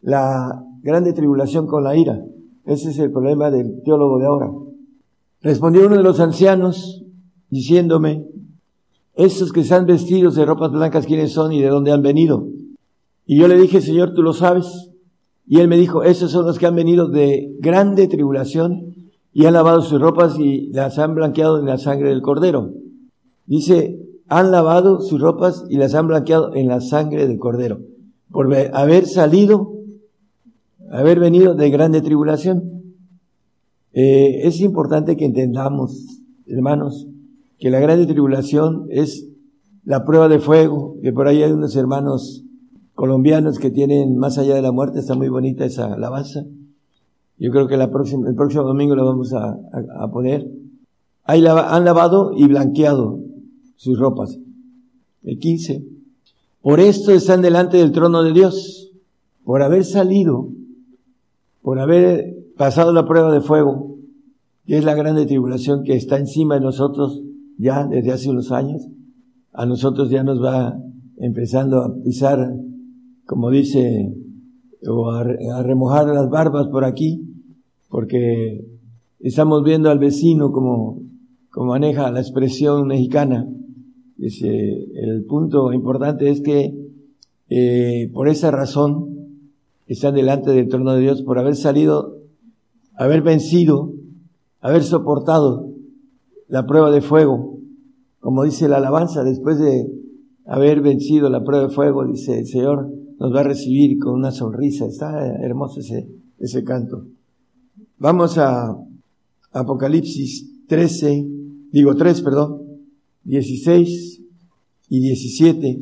la 0.01 0.63
grande 0.81 1.11
tribulación 1.11 1.67
con 1.67 1.83
la 1.83 1.97
ira. 1.97 2.23
Ese 2.65 2.91
es 2.91 2.99
el 2.99 3.11
problema 3.11 3.51
del 3.51 3.83
teólogo 3.83 4.17
de 4.17 4.25
ahora. 4.25 4.49
Respondió 5.41 5.87
uno 5.87 5.97
de 5.97 6.03
los 6.03 6.21
ancianos 6.21 7.03
diciéndome, 7.49 8.25
esos 9.15 9.51
que 9.51 9.59
están 9.59 9.85
vestidos 9.85 10.35
de 10.35 10.45
ropas 10.45 10.71
blancas, 10.71 11.05
¿quiénes 11.05 11.33
son 11.33 11.51
y 11.51 11.61
de 11.61 11.67
dónde 11.67 11.91
han 11.91 12.01
venido? 12.01 12.47
Y 13.33 13.39
yo 13.39 13.47
le 13.47 13.57
dije, 13.57 13.81
Señor, 13.81 14.13
tú 14.13 14.21
lo 14.21 14.33
sabes. 14.33 14.91
Y 15.47 15.57
él 15.57 15.67
me 15.67 15.75
dijo, 15.75 16.03
esos 16.03 16.29
son 16.29 16.45
los 16.45 16.59
que 16.59 16.67
han 16.67 16.75
venido 16.75 17.07
de 17.07 17.57
grande 17.61 18.07
tribulación 18.07 18.93
y 19.33 19.47
han 19.47 19.55
lavado 19.55 19.81
sus 19.81 19.99
ropas 19.99 20.37
y 20.37 20.71
las 20.71 20.99
han 20.99 21.15
blanqueado 21.15 21.57
en 21.57 21.65
la 21.65 21.79
sangre 21.79 22.09
del 22.09 22.21
cordero. 22.21 22.69
Dice, 23.47 23.99
han 24.27 24.51
lavado 24.51 25.01
sus 25.01 25.19
ropas 25.19 25.65
y 25.67 25.77
las 25.77 25.95
han 25.95 26.09
blanqueado 26.09 26.53
en 26.53 26.67
la 26.67 26.79
sangre 26.79 27.27
del 27.27 27.39
cordero. 27.39 27.79
Por 28.29 28.53
haber 28.53 29.07
salido, 29.07 29.79
haber 30.91 31.19
venido 31.19 31.55
de 31.55 31.71
grande 31.71 32.03
tribulación. 32.03 32.83
Eh, 33.93 34.41
es 34.43 34.61
importante 34.61 35.17
que 35.17 35.25
entendamos, 35.25 36.19
hermanos, 36.45 37.07
que 37.57 37.71
la 37.71 37.79
grande 37.79 38.05
tribulación 38.05 38.85
es 38.91 39.27
la 39.85 40.05
prueba 40.05 40.27
de 40.29 40.37
fuego, 40.37 40.97
que 41.01 41.11
por 41.11 41.27
ahí 41.27 41.41
hay 41.41 41.51
unos 41.51 41.75
hermanos 41.75 42.43
colombianos 42.95 43.59
que 43.59 43.71
tienen 43.71 44.17
más 44.17 44.37
allá 44.37 44.55
de 44.55 44.61
la 44.61 44.71
muerte, 44.71 44.99
está 44.99 45.15
muy 45.15 45.29
bonita 45.29 45.65
esa 45.65 45.93
alabanza. 45.93 46.45
Yo 47.37 47.51
creo 47.51 47.67
que 47.67 47.77
la 47.77 47.91
próxima, 47.91 48.29
el 48.29 48.35
próximo 48.35 48.63
domingo 48.63 48.95
la 48.95 49.03
vamos 49.03 49.33
a, 49.33 49.57
a, 49.99 50.11
poner. 50.11 50.49
Ahí 51.23 51.43
han 51.45 51.85
lavado 51.85 52.33
y 52.35 52.47
blanqueado 52.47 53.19
sus 53.75 53.97
ropas. 53.99 54.37
El 55.23 55.39
15. 55.39 55.83
Por 56.61 56.79
esto 56.79 57.11
están 57.11 57.41
delante 57.41 57.77
del 57.77 57.91
trono 57.91 58.23
de 58.23 58.31
Dios, 58.31 58.91
por 59.43 59.61
haber 59.63 59.83
salido, 59.83 60.49
por 61.61 61.79
haber 61.79 62.37
pasado 62.55 62.93
la 62.93 63.05
prueba 63.05 63.33
de 63.33 63.41
fuego, 63.41 63.97
que 64.65 64.77
es 64.77 64.85
la 64.85 64.95
grande 64.95 65.25
tribulación 65.25 65.83
que 65.83 65.95
está 65.95 66.17
encima 66.17 66.55
de 66.55 66.61
nosotros 66.61 67.21
ya 67.57 67.85
desde 67.85 68.11
hace 68.11 68.29
unos 68.29 68.51
años, 68.51 68.87
a 69.51 69.65
nosotros 69.65 70.09
ya 70.09 70.23
nos 70.23 70.41
va 70.41 70.79
empezando 71.17 71.81
a 71.81 71.93
pisar 72.03 72.53
como 73.33 73.49
dice, 73.49 74.13
o 74.87 75.09
a, 75.09 75.23
remojar 75.63 76.05
las 76.05 76.29
barbas 76.29 76.67
por 76.67 76.85
aquí, 76.85 77.19
porque 77.89 78.63
estamos 79.21 79.63
viendo 79.63 79.89
al 79.89 79.97
vecino 79.97 80.51
como, 80.51 81.01
como 81.49 81.71
maneja 81.71 82.11
la 82.11 82.19
expresión 82.19 82.85
mexicana. 82.85 83.49
Ese, 84.19 84.83
el 84.93 85.25
punto 85.27 85.73
importante 85.73 86.29
es 86.29 86.41
que 86.41 86.75
eh, 87.49 88.11
por 88.13 88.27
esa 88.27 88.51
razón 88.51 89.07
están 89.87 90.13
delante 90.13 90.51
del 90.51 90.67
trono 90.67 90.93
de 90.93 91.01
Dios 91.01 91.23
por 91.23 91.39
haber 91.39 91.55
salido, 91.55 92.19
haber 92.93 93.23
vencido, 93.23 93.93
haber 94.61 94.83
soportado 94.83 95.71
la 96.49 96.67
prueba 96.67 96.91
de 96.91 97.01
fuego, 97.01 97.57
como 98.19 98.43
dice 98.43 98.67
la 98.67 98.77
alabanza, 98.77 99.23
después 99.23 99.57
de 99.57 99.91
haber 100.45 100.81
vencido 100.81 101.31
la 101.31 101.43
prueba 101.43 101.67
de 101.67 101.73
fuego, 101.73 102.05
dice 102.05 102.37
el 102.37 102.45
Señor, 102.45 102.91
nos 103.23 103.33
va 103.33 103.39
a 103.39 103.43
recibir 103.43 103.97
con 103.99 104.15
una 104.15 104.31
sonrisa. 104.31 104.85
Está 104.85 105.25
hermoso 105.37 105.79
ese, 105.79 106.09
ese 106.39 106.61
canto. 106.65 107.05
Vamos 107.97 108.37
a 108.37 108.77
Apocalipsis 109.53 110.65
13, 110.67 111.25
digo 111.71 111.95
3, 111.95 112.21
perdón, 112.21 112.61
16 113.23 114.21
y 114.89 114.99
17. 114.99 115.79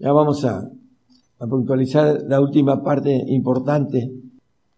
Ya 0.00 0.12
vamos 0.12 0.44
a, 0.44 0.70
a 1.38 1.46
puntualizar 1.46 2.22
la 2.28 2.42
última 2.42 2.82
parte 2.82 3.24
importante. 3.28 4.12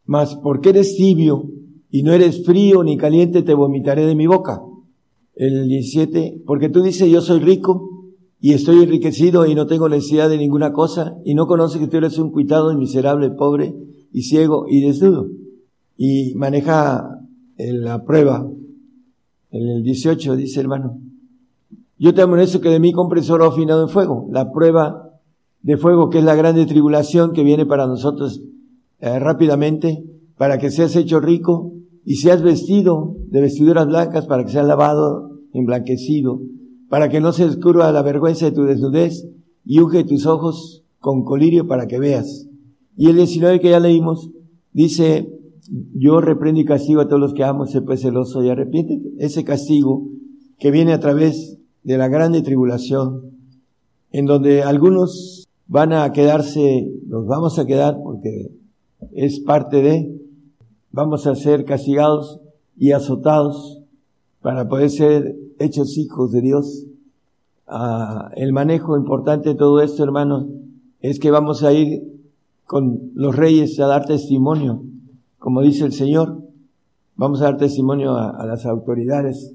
Mas, 0.04 0.36
porque 0.36 0.68
eres 0.68 0.94
tibio 0.94 1.50
y 1.90 2.04
no 2.04 2.12
eres 2.12 2.46
frío 2.46 2.84
ni 2.84 2.96
caliente, 2.96 3.42
te 3.42 3.54
vomitaré 3.54 4.06
de 4.06 4.14
mi 4.14 4.28
boca. 4.28 4.62
El 5.34 5.66
17, 5.66 6.44
porque 6.46 6.68
tú 6.68 6.80
dices, 6.80 7.10
yo 7.10 7.20
soy 7.20 7.40
rico 7.40 7.95
y 8.46 8.52
estoy 8.52 8.80
enriquecido 8.80 9.44
y 9.44 9.56
no 9.56 9.66
tengo 9.66 9.88
necesidad 9.88 10.30
de 10.30 10.38
ninguna 10.38 10.72
cosa 10.72 11.16
y 11.24 11.34
no 11.34 11.48
conoce 11.48 11.80
que 11.80 11.88
tú 11.88 11.96
eres 11.96 12.16
un 12.16 12.30
cuitado 12.30 12.70
y 12.70 12.76
miserable, 12.76 13.28
pobre 13.30 13.74
y 14.12 14.22
ciego 14.22 14.66
y 14.68 14.82
desnudo. 14.82 15.26
Y 15.96 16.32
maneja 16.36 17.24
la 17.56 18.04
prueba. 18.04 18.48
En 19.50 19.68
el 19.68 19.82
18 19.82 20.36
dice 20.36 20.60
hermano, 20.60 21.00
yo 21.98 22.14
te 22.14 22.22
amonesto 22.22 22.60
que 22.60 22.68
de 22.68 22.78
mí 22.78 22.92
compres 22.92 23.28
oro 23.30 23.46
afinado 23.46 23.82
en 23.82 23.88
fuego. 23.88 24.28
La 24.30 24.52
prueba 24.52 25.18
de 25.62 25.76
fuego 25.76 26.08
que 26.08 26.18
es 26.18 26.24
la 26.24 26.36
grande 26.36 26.66
tribulación 26.66 27.32
que 27.32 27.42
viene 27.42 27.66
para 27.66 27.88
nosotros 27.88 28.42
eh, 29.00 29.18
rápidamente 29.18 30.04
para 30.38 30.58
que 30.58 30.70
seas 30.70 30.94
hecho 30.94 31.18
rico 31.18 31.72
y 32.04 32.14
seas 32.14 32.42
vestido 32.42 33.16
de 33.26 33.40
vestiduras 33.40 33.88
blancas 33.88 34.26
para 34.26 34.44
que 34.44 34.52
seas 34.52 34.68
lavado, 34.68 35.32
emblanquecido 35.52 36.42
para 36.88 37.08
que 37.08 37.20
no 37.20 37.32
se 37.32 37.46
descubra 37.46 37.92
la 37.92 38.02
vergüenza 38.02 38.46
de 38.46 38.52
tu 38.52 38.64
desnudez 38.64 39.26
y 39.64 39.80
unge 39.80 40.04
tus 40.04 40.26
ojos 40.26 40.84
con 40.98 41.24
colirio 41.24 41.66
para 41.66 41.86
que 41.86 41.98
veas. 41.98 42.48
Y 42.96 43.08
el 43.08 43.16
19 43.16 43.60
que 43.60 43.70
ya 43.70 43.80
leímos 43.80 44.30
dice, 44.72 45.28
yo 45.94 46.20
reprendo 46.20 46.60
y 46.60 46.64
castigo 46.64 47.00
a 47.00 47.08
todos 47.08 47.20
los 47.20 47.34
que 47.34 47.44
amo, 47.44 47.66
sé 47.66 47.82
pues 47.82 48.02
celoso 48.02 48.42
y 48.42 48.48
arrepiéntete. 48.48 49.12
Ese 49.18 49.44
castigo 49.44 50.08
que 50.58 50.70
viene 50.70 50.92
a 50.92 51.00
través 51.00 51.58
de 51.82 51.98
la 51.98 52.08
grande 52.08 52.42
tribulación, 52.42 53.32
en 54.10 54.26
donde 54.26 54.62
algunos 54.62 55.46
van 55.66 55.92
a 55.92 56.10
quedarse, 56.12 56.92
los 57.06 57.26
vamos 57.26 57.58
a 57.58 57.66
quedar 57.66 57.98
porque 58.02 58.52
es 59.12 59.40
parte 59.40 59.82
de, 59.82 60.16
vamos 60.90 61.26
a 61.26 61.34
ser 61.34 61.64
castigados 61.64 62.40
y 62.76 62.92
azotados 62.92 63.82
para 64.40 64.68
poder 64.68 64.90
ser 64.90 65.36
hechos 65.58 65.96
hijos 65.98 66.32
de 66.32 66.40
Dios. 66.40 66.86
Ah, 67.66 68.30
el 68.36 68.52
manejo 68.52 68.96
importante 68.96 69.50
de 69.50 69.54
todo 69.54 69.80
esto, 69.80 70.04
hermanos, 70.04 70.46
es 71.00 71.18
que 71.18 71.30
vamos 71.30 71.62
a 71.62 71.72
ir 71.72 72.02
con 72.64 73.12
los 73.14 73.34
reyes 73.34 73.78
a 73.80 73.86
dar 73.86 74.06
testimonio, 74.06 74.82
como 75.38 75.62
dice 75.62 75.84
el 75.84 75.92
Señor. 75.92 76.42
Vamos 77.16 77.40
a 77.40 77.44
dar 77.44 77.56
testimonio 77.56 78.16
a, 78.16 78.44
las 78.44 78.66
autoridades 78.66 79.54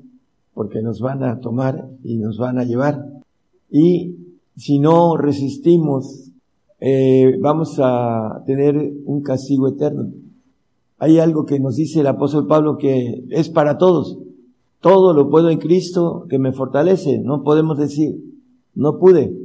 porque 0.54 0.82
nos 0.82 1.00
van 1.00 1.24
a 1.24 1.40
tomar 1.40 1.90
y 2.04 2.18
nos 2.18 2.38
van 2.38 2.58
a 2.58 2.64
llevar. 2.64 3.06
Y 3.70 4.16
si 4.56 4.80
no 4.80 5.16
resistimos, 5.16 6.32
eh, 6.80 7.38
vamos 7.40 7.76
a 7.80 8.44
tener 8.46 8.94
un 9.06 9.22
castigo 9.22 9.68
eterno. 9.68 10.12
Hay 10.98 11.20
algo 11.20 11.46
que 11.46 11.60
nos 11.60 11.76
dice 11.76 12.02
el 12.02 12.08
apóstol 12.08 12.48
Pablo 12.48 12.78
que 12.78 13.24
es 13.30 13.50
para 13.50 13.78
todos. 13.78 14.18
Todo 14.82 15.14
lo 15.14 15.30
puedo 15.30 15.50
en 15.50 15.60
Cristo 15.60 16.26
que 16.28 16.40
me 16.40 16.52
fortalece. 16.52 17.20
No 17.24 17.44
podemos 17.44 17.78
decir, 17.78 18.16
no 18.74 18.98
pude, 18.98 19.38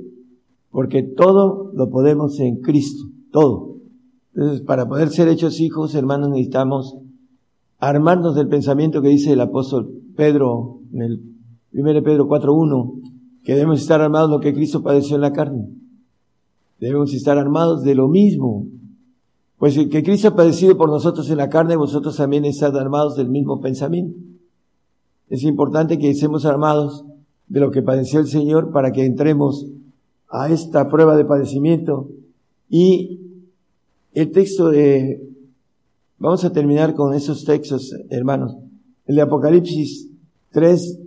porque 0.70 1.02
todo 1.02 1.70
lo 1.74 1.90
podemos 1.90 2.40
en 2.40 2.60
Cristo, 2.60 3.04
todo. 3.30 3.76
Entonces, 4.34 4.62
para 4.62 4.88
poder 4.88 5.10
ser 5.10 5.28
hechos 5.28 5.60
hijos, 5.60 5.94
hermanos, 5.94 6.30
necesitamos 6.30 6.96
armarnos 7.78 8.34
del 8.34 8.48
pensamiento 8.48 9.02
que 9.02 9.08
dice 9.08 9.32
el 9.32 9.40
apóstol 9.40 9.90
Pedro 10.16 10.80
en 10.92 11.02
el 11.02 11.20
1 11.72 12.02
Pedro 12.02 12.26
4.1, 12.26 13.42
que 13.44 13.54
debemos 13.54 13.80
estar 13.80 14.00
armados 14.00 14.30
lo 14.30 14.40
que 14.40 14.54
Cristo 14.54 14.82
padeció 14.82 15.16
en 15.16 15.22
la 15.22 15.32
carne. 15.32 15.68
Debemos 16.80 17.12
estar 17.12 17.36
armados 17.38 17.82
de 17.82 17.94
lo 17.94 18.08
mismo. 18.08 18.66
Pues 19.58 19.74
que 19.74 20.02
Cristo 20.02 20.28
ha 20.28 20.36
padecido 20.36 20.76
por 20.76 20.88
nosotros 20.88 21.28
en 21.30 21.38
la 21.38 21.48
carne, 21.48 21.76
vosotros 21.76 22.16
también 22.16 22.44
estad 22.44 22.76
armados 22.76 23.16
del 23.16 23.28
mismo 23.28 23.60
pensamiento. 23.60 24.18
Es 25.28 25.42
importante 25.42 25.98
que 25.98 26.10
estemos 26.10 26.44
armados 26.44 27.04
de 27.48 27.60
lo 27.60 27.70
que 27.70 27.82
padeció 27.82 28.20
el 28.20 28.28
Señor 28.28 28.70
para 28.70 28.92
que 28.92 29.04
entremos 29.04 29.66
a 30.28 30.50
esta 30.50 30.88
prueba 30.88 31.16
de 31.16 31.24
padecimiento. 31.24 32.08
Y 32.68 33.20
el 34.12 34.30
texto 34.30 34.70
de, 34.70 35.28
vamos 36.18 36.44
a 36.44 36.52
terminar 36.52 36.94
con 36.94 37.14
esos 37.14 37.44
textos, 37.44 37.94
hermanos. 38.10 38.56
El 39.06 39.16
de 39.16 39.22
Apocalipsis 39.22 40.08
3, 40.50 41.00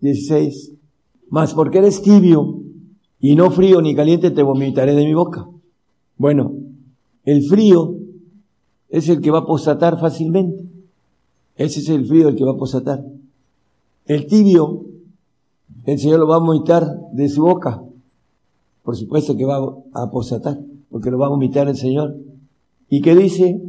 16. 0.00 0.72
Mas 1.28 1.54
porque 1.54 1.78
eres 1.78 2.02
tibio 2.02 2.60
y 3.18 3.36
no 3.36 3.50
frío 3.50 3.80
ni 3.80 3.94
caliente, 3.94 4.30
te 4.30 4.42
vomitaré 4.42 4.94
de 4.94 5.04
mi 5.04 5.14
boca. 5.14 5.48
Bueno, 6.16 6.54
el 7.24 7.44
frío 7.44 7.96
es 8.88 9.08
el 9.08 9.20
que 9.20 9.30
va 9.30 9.38
a 9.38 9.42
apostatar 9.42 9.98
fácilmente. 9.98 10.71
Ese 11.56 11.80
es 11.80 11.88
el 11.88 12.06
frío 12.06 12.28
el 12.28 12.36
que 12.36 12.44
va 12.44 12.52
a 12.52 12.54
apostatar. 12.54 13.04
El 14.06 14.26
tibio, 14.26 14.84
el 15.84 15.98
Señor 15.98 16.20
lo 16.20 16.28
va 16.28 16.36
a 16.36 16.40
vomitar 16.40 16.86
de 17.12 17.28
su 17.28 17.42
boca. 17.42 17.82
Por 18.82 18.96
supuesto 18.96 19.36
que 19.36 19.44
va 19.44 19.56
a 19.92 20.02
apostatar, 20.02 20.58
porque 20.90 21.10
lo 21.10 21.18
va 21.18 21.26
a 21.26 21.30
vomitar 21.30 21.68
el 21.68 21.76
Señor. 21.76 22.16
¿Y 22.88 23.00
qué 23.00 23.14
dice? 23.14 23.62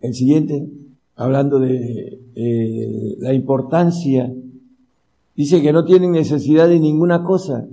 El 0.00 0.14
siguiente, 0.14 0.68
hablando 1.16 1.58
de 1.58 2.20
eh, 2.34 3.16
la 3.18 3.34
importancia, 3.34 4.32
dice 5.36 5.62
que 5.62 5.72
no 5.72 5.84
tienen 5.84 6.12
necesidad 6.12 6.68
de 6.68 6.80
ninguna 6.80 7.22
cosa. 7.22 7.66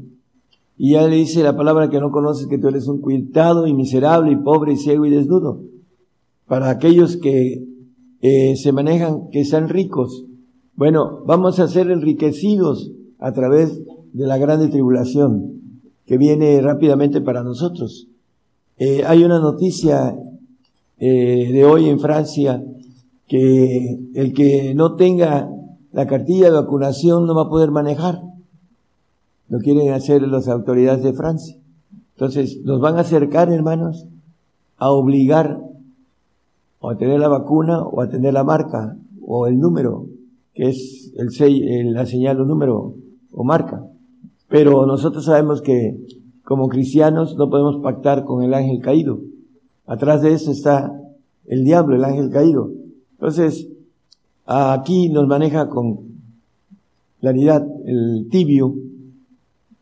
Y 0.78 0.94
ya 0.94 1.08
le 1.08 1.18
dice 1.18 1.44
la 1.44 1.56
palabra 1.56 1.90
que 1.90 2.00
no 2.00 2.12
conoces 2.12 2.48
que 2.48 2.58
tú 2.58 2.68
eres 2.68 2.88
un 2.88 3.02
cuitado 3.02 3.68
y 3.68 3.74
miserable 3.74 4.32
y 4.32 4.38
pobre 4.38 4.74
y 4.74 4.78
ciego 4.78 5.06
y 5.06 5.12
desnudo. 5.12 5.62
Para 6.48 6.70
aquellos 6.70 7.18
que 7.18 7.71
eh, 8.22 8.56
se 8.56 8.72
manejan, 8.72 9.30
que 9.32 9.42
están 9.42 9.68
ricos. 9.68 10.26
Bueno, 10.76 11.24
vamos 11.26 11.60
a 11.60 11.68
ser 11.68 11.90
enriquecidos 11.90 12.92
a 13.20 13.32
través 13.34 13.82
de 14.14 14.28
la 14.28 14.38
grande 14.38 14.68
tribulación 14.68 15.62
que 16.06 16.18
viene 16.18 16.62
rápidamente 16.62 17.22
para 17.22 17.44
nosotros. 17.44 18.08
Eh, 18.78 19.04
hay 19.06 19.24
una 19.24 19.40
noticia 19.40 20.16
eh, 21.00 21.50
de 21.52 21.66
hoy 21.66 21.90
en 21.90 22.00
Francia 22.00 22.64
que 23.28 24.00
el 24.14 24.34
que 24.34 24.74
no 24.76 24.96
tenga 24.96 25.50
la 25.92 26.08
cartilla 26.08 26.46
de 26.46 26.52
vacunación 26.52 27.26
no 27.26 27.36
va 27.36 27.44
a 27.44 27.50
poder 27.50 27.72
manejar. 27.72 28.22
Lo 29.48 29.60
quieren 29.60 29.94
hacer 29.94 30.22
las 30.24 30.48
autoridades 30.48 31.04
de 31.04 31.14
Francia. 31.14 31.58
Entonces, 32.16 32.60
nos 32.64 32.80
van 32.80 32.98
a 32.98 33.02
acercar, 33.02 33.52
hermanos, 33.52 34.06
a 34.78 34.92
obligar 34.92 35.60
o 36.82 36.90
a 36.90 36.98
tener 36.98 37.20
la 37.20 37.28
vacuna 37.28 37.84
o 37.84 38.02
a 38.02 38.10
tener 38.10 38.34
la 38.34 38.44
marca 38.44 38.98
o 39.22 39.48
el 39.48 39.60
número, 39.60 40.08
que 40.54 40.70
es 40.70 41.14
el, 41.16 41.94
la 41.94 42.06
señal 42.06 42.42
o 42.42 42.46
número 42.46 42.96
o 43.32 43.44
marca. 43.44 43.86
Pero 44.50 44.86
nosotros 44.86 45.26
sabemos 45.26 45.62
que 45.62 45.98
como 46.44 46.68
cristianos 46.68 47.38
no 47.38 47.50
podemos 47.50 47.82
pactar 47.82 48.26
con 48.26 48.44
el 48.44 48.54
ángel 48.54 48.82
caído. 48.82 49.22
Atrás 49.86 50.24
de 50.24 50.34
eso 50.34 50.52
está 50.52 50.92
el 51.46 51.64
diablo, 51.64 51.96
el 51.96 52.04
ángel 52.04 52.32
caído. 52.32 52.72
Entonces, 53.14 53.70
aquí 54.46 55.10
nos 55.10 55.28
maneja 55.28 55.70
con 55.70 56.00
claridad 57.20 57.66
el 57.86 58.28
tibio, 58.32 58.74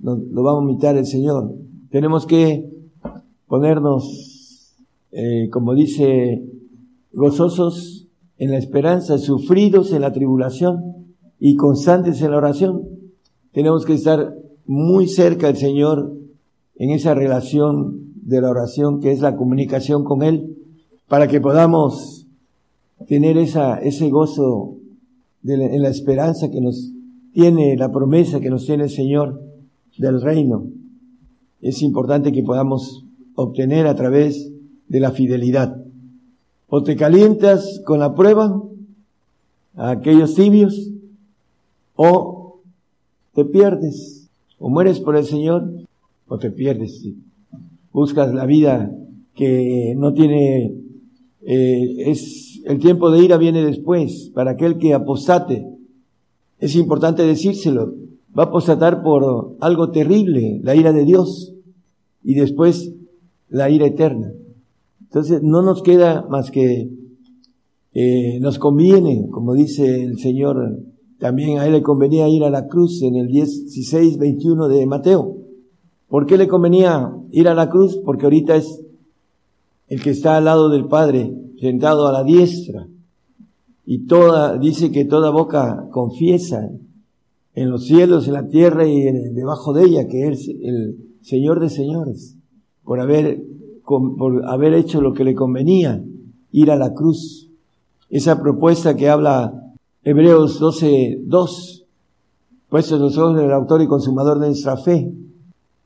lo 0.02 0.43
va 0.43 0.52
a 0.52 0.56
vomitar 0.56 0.97
el 0.97 1.06
Señor. 1.06 1.56
Tenemos 1.89 2.26
que 2.26 2.70
ponernos, 3.47 4.76
eh, 5.12 5.50
como 5.50 5.74
dice, 5.74 6.43
gozosos 7.12 8.07
en 8.38 8.51
la 8.51 8.57
esperanza, 8.57 9.18
sufridos 9.18 9.91
en 9.91 10.01
la 10.01 10.14
tribulación 10.14 11.07
y 11.39 11.55
constantes 11.55 12.22
en 12.22 12.32
la 12.32 12.38
oración. 12.38 12.84
Tenemos 13.51 13.86
que 13.86 13.93
estar 13.93 14.36
muy 14.66 15.07
cerca 15.07 15.47
del 15.47 15.57
Señor 15.57 16.14
en 16.76 16.91
esa 16.91 17.14
relación 17.14 18.14
de 18.24 18.41
la 18.41 18.49
oración 18.49 18.99
que 18.99 19.12
es 19.12 19.20
la 19.20 19.36
comunicación 19.36 20.03
con 20.03 20.24
Él, 20.24 20.55
para 21.07 21.28
que 21.28 21.41
podamos 21.41 22.28
tener 23.07 23.38
esa, 23.38 23.80
ese 23.80 24.10
gozo 24.10 24.78
en 25.43 25.82
la 25.82 25.89
esperanza 25.89 26.51
que 26.51 26.62
nos 26.62 26.91
tiene, 27.34 27.76
la 27.78 27.91
promesa 27.91 28.39
que 28.39 28.49
nos 28.49 28.66
tiene 28.66 28.84
el 28.84 28.89
Señor 28.89 29.41
del 29.97 30.22
reino. 30.22 30.68
Es 31.62 31.82
importante 31.82 32.32
que 32.32 32.43
podamos 32.43 33.05
obtener 33.36 33.88
a 33.88 33.95
través 33.95 34.51
de 34.88 34.99
la 34.99 35.12
fidelidad. 35.12 35.84
O 36.70 36.84
te 36.84 36.95
calientas 36.95 37.82
con 37.84 37.99
la 37.99 38.13
prueba 38.13 38.61
a 39.76 39.91
aquellos 39.91 40.36
tibios, 40.36 40.91
o 41.95 42.61
te 43.34 43.43
pierdes, 43.43 44.30
o 44.59 44.70
mueres 44.70 44.99
por 44.99 45.15
el 45.15 45.26
Señor, 45.26 45.70
o 46.28 46.38
te 46.38 46.51
pierdes. 46.51 47.07
Buscas 47.91 48.34
la 48.34 48.45
vida 48.45 48.95
que 49.34 49.95
no 49.97 50.13
tiene, 50.13 50.76
eh, 51.41 52.11
es, 52.11 52.61
el 52.65 52.78
tiempo 52.80 53.09
de 53.09 53.24
ira 53.24 53.38
viene 53.38 53.63
después, 53.65 54.32
para 54.36 54.51
aquel 54.51 54.78
que 54.78 54.93
apostate. 54.93 55.65
Es 56.59 56.76
importante 56.76 57.24
decírselo, 57.24 57.95
va 58.38 58.43
a 58.43 58.47
apostatar 58.47 59.01
por 59.01 59.55
algo 59.59 59.89
terrible, 59.89 60.59
la 60.63 60.76
ira 60.76 60.93
de 60.93 61.05
Dios, 61.05 61.55
y 62.24 62.36
después 62.36 62.93
la 63.49 63.70
ira 63.70 63.88
eterna. 63.88 64.34
Entonces 65.10 65.41
no 65.43 65.62
nos 65.62 65.82
queda 65.82 66.26
más 66.30 66.51
que 66.51 66.89
eh, 67.93 68.39
nos 68.39 68.60
conviene, 68.60 69.28
como 69.32 69.55
dice 69.55 70.03
el 70.03 70.20
Señor, 70.20 70.80
también 71.18 71.57
a 71.57 71.66
él 71.66 71.74
le 71.74 71.82
convenía 71.82 72.30
ir 72.30 72.43
a 72.43 72.49
la 72.49 72.68
cruz 72.68 73.01
en 73.01 73.16
el 73.16 73.28
16, 73.28 74.18
21 74.18 74.68
de 74.68 74.86
Mateo. 74.86 75.36
¿Por 76.07 76.26
qué 76.26 76.38
le 76.38 76.47
convenía 76.47 77.12
ir 77.32 77.47
a 77.47 77.55
la 77.55 77.70
cruz? 77.70 77.99
Porque 78.05 78.26
ahorita 78.26 78.55
es 78.55 78.82
el 79.88 80.01
que 80.01 80.12
está 80.12 80.38
al 80.38 80.45
lado 80.45 80.70
del 80.70 80.86
Padre, 80.86 81.34
sentado 81.60 82.07
a 82.07 82.14
la 82.14 82.24
diestra. 82.24 82.88
Y 83.86 84.05
toda, 84.05 84.57
dice 84.57 84.91
que 84.91 85.05
toda 85.05 85.32
boca 85.32 85.88
confiesa 85.91 86.70
en 87.55 87.70
los 87.70 87.86
cielos, 87.86 88.28
en 88.28 88.34
la 88.34 88.47
tierra 88.47 88.88
y 88.88 89.01
debajo 89.34 89.74
de 89.74 89.86
ella, 89.86 90.07
que 90.07 90.28
es 90.28 90.47
el 90.47 91.18
Señor 91.22 91.60
de 91.60 91.70
señores, 91.70 92.38
por 92.84 93.01
haber, 93.01 93.43
por 94.18 94.46
haber 94.48 94.74
hecho 94.74 95.02
lo 95.02 95.14
que 95.14 95.24
le 95.24 95.34
convenía, 95.36 96.04
ir 96.52 96.72
a 96.72 96.76
la 96.76 96.94
cruz. 96.94 97.50
Esa 98.10 98.42
propuesta 98.42 98.96
que 98.96 99.10
habla 99.10 99.74
Hebreos 100.04 100.60
12, 100.60 101.24
2, 101.26 101.86
puestos 102.70 103.02
los 103.02 103.18
ojos 103.18 103.38
del 103.38 103.52
autor 103.52 103.82
y 103.82 103.88
consumador 103.88 104.40
de 104.40 104.48
nuestra 104.48 104.78
fe, 104.78 105.12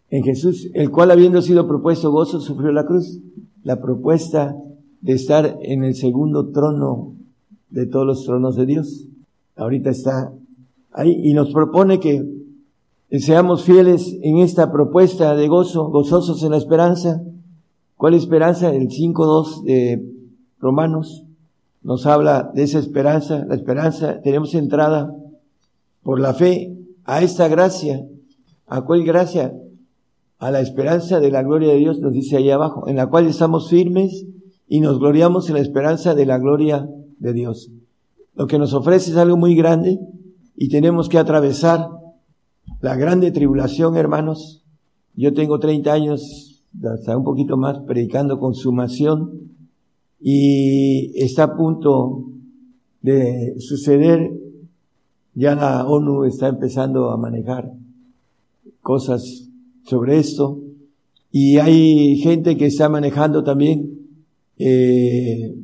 en 0.10 0.24
Jesús, 0.24 0.70
el 0.76 0.92
cual 0.92 1.10
habiendo 1.10 1.42
sido 1.42 1.68
propuesto 1.68 2.12
gozo, 2.12 2.40
sufrió 2.40 2.72
la 2.72 2.86
cruz. 2.86 3.20
La 3.64 3.82
propuesta 3.82 4.56
de 5.02 5.14
estar 5.14 5.58
en 5.64 5.84
el 5.84 5.96
segundo 5.96 6.52
trono 6.52 7.14
de 7.72 7.88
todos 7.88 8.06
los 8.06 8.24
tronos 8.24 8.56
de 8.56 8.68
Dios. 8.68 9.08
Ahorita 9.56 9.90
está 9.90 10.32
ahí 10.92 11.20
y 11.24 11.34
nos 11.34 11.52
propone 11.52 12.00
que 12.00 12.24
seamos 13.20 13.64
fieles 13.64 14.16
en 14.22 14.38
esta 14.38 14.72
propuesta 14.72 15.36
de 15.36 15.48
gozo, 15.48 15.90
gozosos 15.90 16.44
en 16.44 16.52
la 16.52 16.58
esperanza. 16.58 17.24
¿Cuál 18.04 18.16
esperanza? 18.16 18.76
El 18.76 18.90
5.2 18.90 19.64
de 19.64 20.04
Romanos 20.60 21.24
nos 21.84 22.06
habla 22.06 22.52
de 22.54 22.64
esa 22.64 22.80
esperanza. 22.80 23.46
La 23.48 23.56
esperanza, 23.56 24.20
tenemos 24.22 24.54
entrada 24.56 25.16
por 26.02 26.20
la 26.20 26.34
fe 26.34 26.76
a 27.06 27.22
esta 27.22 27.48
gracia. 27.48 28.06
¿A 28.68 28.82
cuál 28.82 29.06
gracia? 29.06 29.54
a 30.38 30.52
la 30.52 30.60
esperanza 30.60 31.22
de 31.22 31.32
la 31.32 31.44
gloria 31.44 31.72
de 31.72 31.78
Dios, 31.78 32.00
nos 32.00 32.12
dice 32.12 32.36
ahí 32.36 32.52
abajo, 32.52 32.90
en 32.90 32.98
la 32.98 33.08
cual 33.08 33.26
estamos 33.26 33.70
firmes 33.70 34.26
y 34.68 34.82
nos 34.82 35.00
gloriamos 35.00 35.48
en 35.48 35.56
la 35.56 35.62
esperanza 35.62 36.14
de 36.14 36.26
la 36.26 36.40
gloria 36.40 36.86
de 37.20 37.32
Dios. 37.32 37.72
Lo 38.36 38.48
que 38.48 38.60
nos 38.60 38.74
ofrece 38.74 39.12
es 39.12 39.16
algo 39.16 39.38
muy 39.38 39.56
grande 39.56 40.02
y 40.58 40.68
tenemos 40.68 41.08
que 41.08 41.20
atravesar 41.20 41.88
la 42.82 42.98
grande 42.98 43.32
tribulación, 43.32 43.96
hermanos. 43.96 44.62
Yo 45.16 45.34
tengo 45.34 45.60
30 45.60 45.94
años, 45.94 46.53
hasta 46.82 47.18
un 47.18 47.24
poquito 47.24 47.58
más, 47.58 47.80
predicando 47.80 48.40
consumación 48.40 49.52
y 50.20 51.12
está 51.22 51.44
a 51.44 51.56
punto 51.56 52.26
de 53.02 53.56
suceder. 53.60 54.32
Ya 55.36 55.56
la 55.56 55.86
ONU 55.86 56.26
está 56.26 56.48
empezando 56.48 57.10
a 57.10 57.18
manejar 57.18 57.74
cosas 58.82 59.50
sobre 59.86 60.18
esto. 60.18 60.60
Y 61.32 61.58
hay 61.58 62.18
gente 62.18 62.58
que 62.58 62.68
está 62.68 62.90
manejando 62.90 63.44
también, 63.44 64.08
eh, 64.58 65.56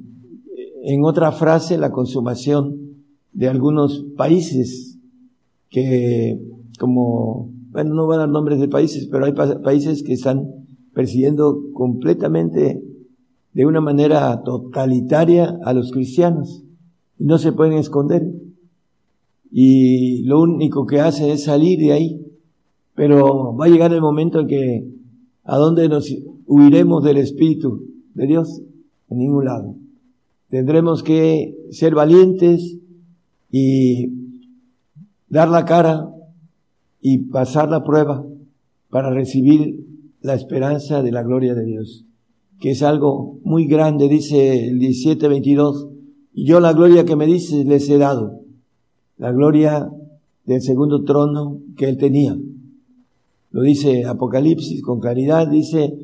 en 0.84 1.04
otra 1.04 1.32
frase, 1.32 1.78
la 1.78 1.92
consumación 1.92 2.96
de 3.34 3.48
algunos 3.48 4.06
países 4.18 4.98
que, 5.70 6.42
como, 6.80 7.52
bueno, 7.70 7.94
no 7.94 8.08
voy 8.08 8.16
a 8.16 8.20
dar 8.20 8.30
nombres 8.30 8.60
de 8.60 8.68
países, 8.68 9.08
pero 9.12 9.26
hay 9.26 9.34
países 9.34 10.02
que 10.02 10.14
están 10.14 10.59
persiguiendo 11.00 11.72
completamente 11.72 12.84
de 13.54 13.66
una 13.66 13.80
manera 13.80 14.44
totalitaria 14.44 15.58
a 15.64 15.72
los 15.72 15.94
cristianos 15.94 16.66
no 17.18 17.38
se 17.38 17.54
pueden 17.54 17.78
esconder. 17.78 18.30
Y 19.50 20.24
lo 20.24 20.42
único 20.42 20.86
que 20.86 21.00
hacen 21.00 21.30
es 21.30 21.46
salir 21.46 21.80
de 21.80 21.94
ahí 21.94 22.26
pero 23.00 23.56
va 23.56 23.68
a 23.68 23.70
llegar 23.70 23.94
el 23.94 24.02
momento 24.02 24.42
en 24.42 24.48
que 24.48 24.86
a 25.46 25.56
dónde 25.56 25.88
nos 25.88 26.14
huiremos 26.46 27.02
del 27.02 27.16
Espíritu 27.16 27.86
de 28.14 28.28
Dios, 28.28 28.62
en 29.10 29.20
ningún 29.20 29.46
lado. 29.46 29.74
Tendremos 30.50 31.02
que 31.02 31.56
ser 31.72 31.96
valientes 31.96 32.78
y 33.50 34.12
dar 35.30 35.48
la 35.48 35.64
cara 35.64 36.14
y 37.00 37.20
pasar 37.20 37.70
la 37.70 37.86
prueba 37.86 38.26
para 38.90 39.12
recibir 39.12 39.88
la 40.22 40.36
esperanza 40.36 41.02
de 41.02 41.12
la 41.12 41.24
gloria 41.24 41.56
de 41.56 41.66
Dios, 41.66 42.06
que 42.60 42.72
es 42.72 42.84
algo 42.84 43.40
muy 43.44 43.66
grande, 43.68 44.08
dice 44.08 44.68
el 44.68 44.80
17:22, 44.80 45.90
Y 46.34 46.46
yo 46.46 46.60
la 46.60 46.74
gloria 46.74 47.06
que 47.06 47.16
me 47.16 47.26
dices 47.26 47.66
les 47.66 47.90
he 47.90 47.98
dado, 47.98 48.42
la 49.18 49.32
gloria 49.32 49.90
del 50.46 50.62
segundo 50.62 51.04
trono 51.04 51.60
que 51.78 51.90
él 51.90 51.98
tenía. 51.98 52.38
Lo 53.52 53.62
dice 53.62 54.06
Apocalipsis 54.06 54.82
con 54.84 55.00
claridad, 55.00 55.48
dice, 55.48 55.98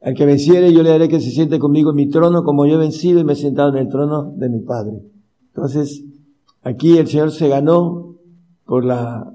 al 0.00 0.14
que 0.14 0.26
venciere 0.26 0.72
yo 0.72 0.82
le 0.82 0.92
haré 0.92 1.08
que 1.08 1.20
se 1.20 1.30
siente 1.30 1.58
conmigo 1.58 1.90
en 1.90 1.96
mi 1.96 2.08
trono 2.08 2.42
como 2.42 2.66
yo 2.66 2.74
he 2.74 2.78
vencido 2.78 3.20
y 3.20 3.24
me 3.24 3.34
he 3.34 3.36
sentado 3.36 3.70
en 3.70 3.76
el 3.76 3.88
trono 3.88 4.32
de 4.36 4.48
mi 4.48 4.60
Padre. 4.60 5.02
Entonces, 5.54 6.04
aquí 6.62 6.96
el 6.96 7.06
Señor 7.06 7.30
se 7.32 7.48
ganó 7.48 8.16
por 8.64 8.84
la, 8.84 9.30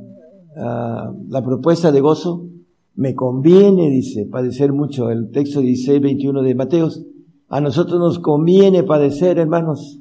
la 0.56 1.44
propuesta 1.44 1.92
de 1.92 2.02
gozo. 2.02 2.48
Me 2.96 3.14
conviene, 3.14 3.90
dice, 3.90 4.26
padecer 4.26 4.72
mucho. 4.72 5.10
El 5.10 5.32
texto 5.32 5.62
16, 5.62 6.02
21 6.02 6.42
de 6.42 6.56
Mateos. 6.56 7.04
A 7.50 7.60
nosotros 7.60 8.00
nos 8.00 8.20
conviene 8.20 8.84
padecer, 8.84 9.38
hermanos, 9.38 10.00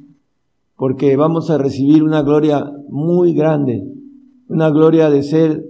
porque 0.77 1.17
vamos 1.17 1.51
a 1.51 1.59
recibir 1.59 2.03
una 2.03 2.23
gloria 2.23 2.73
muy 2.89 3.35
grande, 3.35 3.85
una 4.49 4.71
gloria 4.71 5.11
de 5.11 5.23
ser 5.23 5.67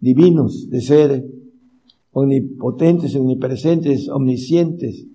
divinos, 0.00 0.68
de 0.70 0.80
ser 0.80 1.26
omnipotentes, 2.12 3.14
omnipresentes, 3.14 4.08
omniscientes. 4.08 5.06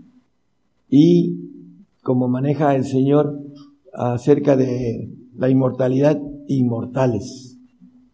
Y 0.89 1.39
como 2.03 2.27
maneja 2.27 2.75
el 2.75 2.85
Señor 2.85 3.39
acerca 3.93 4.55
de 4.55 5.09
la 5.35 5.49
inmortalidad, 5.49 6.21
inmortales. 6.47 7.57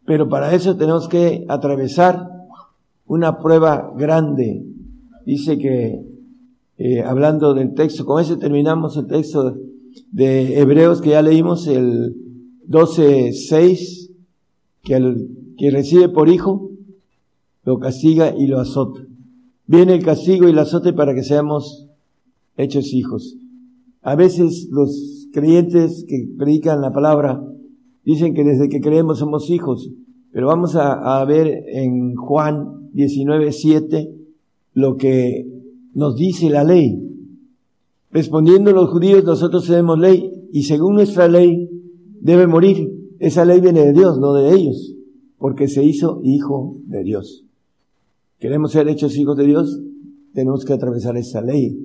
Pero 0.06 0.30
para 0.30 0.56
eso 0.56 0.78
tenemos 0.78 1.08
que 1.08 1.46
atravesar 1.48 2.41
una 3.12 3.40
prueba 3.40 3.94
grande. 3.98 4.66
Dice 5.26 5.58
que, 5.58 6.02
eh, 6.78 7.02
hablando 7.02 7.54
del 7.54 7.74
texto, 7.74 8.06
con 8.06 8.22
ese 8.22 8.38
terminamos 8.38 8.96
el 8.96 9.08
texto 9.08 9.58
de 10.14 10.58
Hebreos 10.58 11.02
que 11.02 11.10
ya 11.10 11.22
leímos, 11.22 11.68
el 11.68 12.16
12.6, 12.70 14.12
que 14.82 14.94
el 14.96 15.28
que 15.58 15.72
recibe 15.72 16.08
por 16.08 16.30
hijo, 16.30 16.70
lo 17.66 17.80
castiga 17.80 18.34
y 18.34 18.48
lo 18.48 18.62
azota. 18.62 19.02
Viene 19.68 19.94
el 19.94 20.06
castigo 20.06 20.48
y 20.48 20.52
el 20.52 20.60
azote 20.60 20.94
para 20.94 21.14
que 21.14 21.24
seamos 21.24 21.90
hechos 22.56 22.94
hijos. 22.94 23.36
A 24.04 24.16
veces 24.16 24.70
los 24.72 25.28
creyentes 25.34 26.06
que 26.08 26.30
predican 26.38 26.80
la 26.80 26.94
palabra 26.94 27.44
dicen 28.06 28.34
que 28.34 28.46
desde 28.46 28.70
que 28.70 28.80
creemos 28.80 29.20
somos 29.20 29.50
hijos, 29.50 29.90
pero 30.32 30.48
vamos 30.48 30.78
a, 30.78 31.26
ver 31.26 31.66
en 31.68 32.16
Juan 32.16 32.81
19.7 32.94 34.10
lo 34.74 34.98
que 34.98 35.48
nos 35.94 36.16
dice 36.16 36.50
la 36.50 36.64
ley. 36.64 37.00
Respondiendo 38.12 38.72
los 38.72 38.90
judíos, 38.90 39.24
nosotros 39.24 39.68
tenemos 39.68 40.00
ley 40.00 40.48
y 40.52 40.64
según 40.64 40.96
nuestra 40.96 41.28
ley 41.28 41.70
debe 42.20 42.48
morir. 42.48 42.90
Esa 43.20 43.46
ley 43.46 43.62
viene 43.62 43.86
de 43.86 43.94
Dios, 43.94 44.20
no 44.20 44.34
de 44.34 44.54
ellos, 44.54 44.96
porque 45.38 45.68
se 45.68 45.84
hizo 45.84 46.22
hijo 46.24 46.78
de 46.88 47.04
Dios 47.04 47.46
queremos 48.42 48.72
ser 48.72 48.90
hechos 48.90 49.16
hijos 49.18 49.38
de 49.38 49.46
Dios, 49.46 49.80
tenemos 50.34 50.66
que 50.66 50.74
atravesar 50.74 51.16
esta 51.16 51.42
ley. 51.42 51.78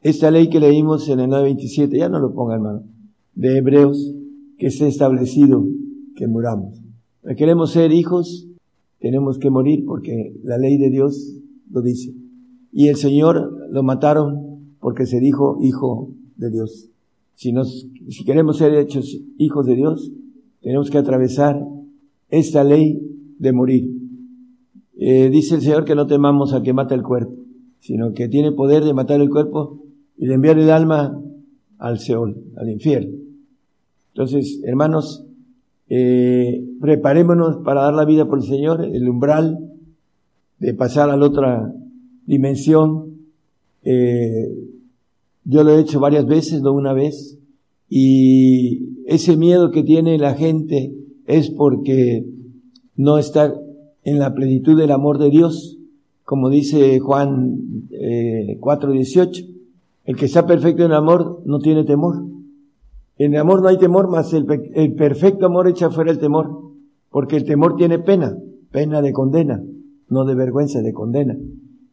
Esta 0.00 0.30
ley 0.30 0.48
que 0.48 0.58
leímos 0.58 1.06
en 1.10 1.20
el 1.20 1.28
927, 1.28 1.98
ya 1.98 2.08
no 2.08 2.18
lo 2.18 2.32
ponga 2.32 2.54
hermano, 2.54 2.84
de 3.34 3.58
Hebreos, 3.58 4.14
que 4.56 4.68
está 4.68 4.86
establecido 4.86 5.62
que 6.16 6.26
muramos. 6.26 6.80
Queremos 7.36 7.72
ser 7.72 7.92
hijos, 7.92 8.48
tenemos 9.00 9.38
que 9.38 9.50
morir 9.50 9.84
porque 9.84 10.36
la 10.44 10.58
ley 10.58 10.78
de 10.78 10.90
Dios 10.90 11.36
lo 11.70 11.82
dice. 11.82 12.14
Y 12.72 12.88
el 12.88 12.96
Señor 12.96 13.68
lo 13.70 13.82
mataron 13.82 14.74
porque 14.78 15.06
se 15.06 15.20
dijo 15.20 15.58
hijo 15.62 16.10
de 16.36 16.50
Dios. 16.50 16.90
Si, 17.34 17.52
nos, 17.52 17.88
si 18.08 18.24
queremos 18.24 18.58
ser 18.58 18.74
hechos 18.74 19.18
hijos 19.38 19.66
de 19.66 19.74
Dios, 19.74 20.12
tenemos 20.60 20.90
que 20.90 20.98
atravesar 20.98 21.66
esta 22.28 22.62
ley 22.62 23.00
de 23.38 23.52
morir. 23.52 23.90
Eh, 24.98 25.30
dice 25.30 25.54
el 25.54 25.62
Señor 25.62 25.86
que 25.86 25.94
no 25.94 26.06
temamos 26.06 26.52
a 26.52 26.62
que 26.62 26.74
mata 26.74 26.94
el 26.94 27.02
cuerpo, 27.02 27.32
sino 27.80 28.12
que 28.12 28.28
tiene 28.28 28.52
poder 28.52 28.84
de 28.84 28.92
matar 28.92 29.20
el 29.20 29.30
cuerpo 29.30 29.82
y 30.18 30.26
de 30.26 30.34
enviar 30.34 30.58
el 30.58 30.70
alma 30.70 31.18
al 31.78 31.98
Seol, 31.98 32.36
al 32.56 32.68
infierno. 32.68 33.16
Entonces, 34.12 34.60
hermanos, 34.64 35.24
eh, 35.90 36.64
preparémonos 36.80 37.58
para 37.64 37.82
dar 37.82 37.94
la 37.94 38.04
vida 38.04 38.26
por 38.26 38.38
el 38.38 38.44
Señor, 38.44 38.84
el 38.84 39.08
umbral 39.08 39.58
de 40.60 40.72
pasar 40.72 41.10
a 41.10 41.16
la 41.16 41.26
otra 41.26 41.74
dimensión. 42.26 43.16
Eh, 43.82 44.54
yo 45.44 45.64
lo 45.64 45.72
he 45.72 45.80
hecho 45.80 45.98
varias 45.98 46.26
veces, 46.26 46.62
no 46.62 46.72
una 46.72 46.92
vez, 46.92 47.38
y 47.88 49.02
ese 49.06 49.36
miedo 49.36 49.72
que 49.72 49.82
tiene 49.82 50.16
la 50.16 50.34
gente 50.34 50.94
es 51.26 51.50
porque 51.50 52.24
no 52.94 53.18
está 53.18 53.52
en 54.04 54.18
la 54.20 54.32
plenitud 54.32 54.78
del 54.78 54.92
amor 54.92 55.18
de 55.18 55.30
Dios, 55.30 55.76
como 56.24 56.50
dice 56.50 57.00
Juan 57.00 57.88
eh, 57.90 58.58
4:18. 58.60 59.48
El 60.04 60.16
que 60.16 60.26
está 60.26 60.46
perfecto 60.46 60.84
en 60.84 60.92
amor 60.92 61.42
no 61.46 61.58
tiene 61.58 61.82
temor. 61.82 62.29
En 63.20 63.34
el 63.34 63.40
amor 63.40 63.60
no 63.60 63.68
hay 63.68 63.76
temor, 63.76 64.08
más 64.08 64.32
el, 64.32 64.46
el 64.72 64.94
perfecto 64.94 65.44
amor 65.44 65.68
echa 65.68 65.90
fuera 65.90 66.10
el 66.10 66.18
temor, 66.18 66.72
porque 67.10 67.36
el 67.36 67.44
temor 67.44 67.76
tiene 67.76 67.98
pena, 67.98 68.34
pena 68.70 69.02
de 69.02 69.12
condena, 69.12 69.62
no 70.08 70.24
de 70.24 70.34
vergüenza, 70.34 70.80
de 70.80 70.94
condena. 70.94 71.36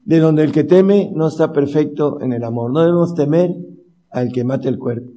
De 0.06 0.20
donde 0.20 0.46
el 0.46 0.54
que 0.54 0.64
teme 0.64 1.12
no 1.14 1.28
está 1.28 1.52
perfecto 1.52 2.22
en 2.22 2.32
el 2.32 2.46
amor. 2.46 2.72
No 2.72 2.80
debemos 2.80 3.14
temer 3.14 3.54
al 4.10 4.32
que 4.32 4.46
mate 4.46 4.70
el 4.70 4.80
cuerpo. 4.80 5.12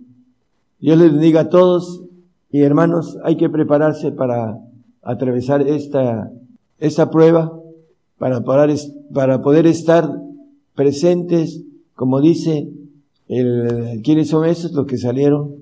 Dios 0.80 0.98
les 0.98 1.16
diga 1.20 1.42
a 1.42 1.48
todos 1.48 2.02
y 2.50 2.62
hermanos, 2.62 3.16
hay 3.22 3.36
que 3.36 3.48
prepararse 3.48 4.10
para 4.10 4.58
atravesar 5.02 5.62
esta 5.62 6.32
esa 6.80 7.08
prueba 7.08 7.56
para, 8.18 8.42
para 8.42 9.42
poder 9.42 9.68
estar 9.68 10.10
presentes, 10.74 11.62
como 11.94 12.20
dice, 12.20 12.68
el, 13.28 14.00
¿quiénes 14.02 14.28
son 14.28 14.44
esos? 14.48 14.72
Los 14.72 14.86
que 14.86 14.98
salieron 14.98 15.59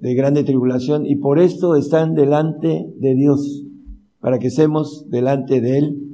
de 0.00 0.14
grande 0.14 0.44
tribulación 0.44 1.06
y 1.06 1.16
por 1.16 1.38
esto 1.38 1.76
están 1.76 2.14
delante 2.14 2.86
de 2.96 3.14
Dios, 3.14 3.64
para 4.20 4.38
que 4.38 4.48
estemos 4.48 5.08
delante 5.08 5.60
de 5.60 5.78
Él 5.78 6.10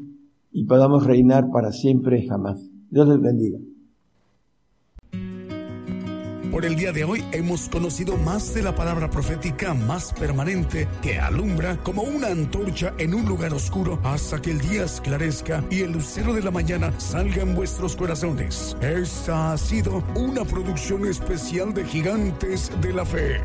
y 0.52 0.64
podamos 0.64 1.06
reinar 1.06 1.50
para 1.50 1.72
siempre 1.72 2.26
jamás. 2.26 2.70
Dios 2.90 3.08
les 3.08 3.20
bendiga. 3.20 3.58
Por 6.56 6.64
el 6.64 6.74
día 6.74 6.90
de 6.90 7.04
hoy 7.04 7.22
hemos 7.32 7.68
conocido 7.68 8.16
más 8.16 8.54
de 8.54 8.62
la 8.62 8.74
palabra 8.74 9.10
profética 9.10 9.74
más 9.74 10.14
permanente 10.14 10.88
que 11.02 11.18
alumbra 11.18 11.76
como 11.82 12.00
una 12.00 12.28
antorcha 12.28 12.94
en 12.96 13.12
un 13.12 13.26
lugar 13.26 13.52
oscuro 13.52 14.00
hasta 14.02 14.40
que 14.40 14.52
el 14.52 14.60
día 14.60 14.84
esclarezca 14.84 15.62
y 15.70 15.80
el 15.80 15.92
lucero 15.92 16.32
de 16.32 16.42
la 16.42 16.50
mañana 16.50 16.98
salga 16.98 17.42
en 17.42 17.54
vuestros 17.54 17.94
corazones. 17.94 18.74
Esta 18.80 19.52
ha 19.52 19.58
sido 19.58 20.02
una 20.14 20.46
producción 20.46 21.06
especial 21.06 21.74
de 21.74 21.84
Gigantes 21.84 22.72
de 22.80 22.92
la 22.94 23.04
Fe. 23.04 23.42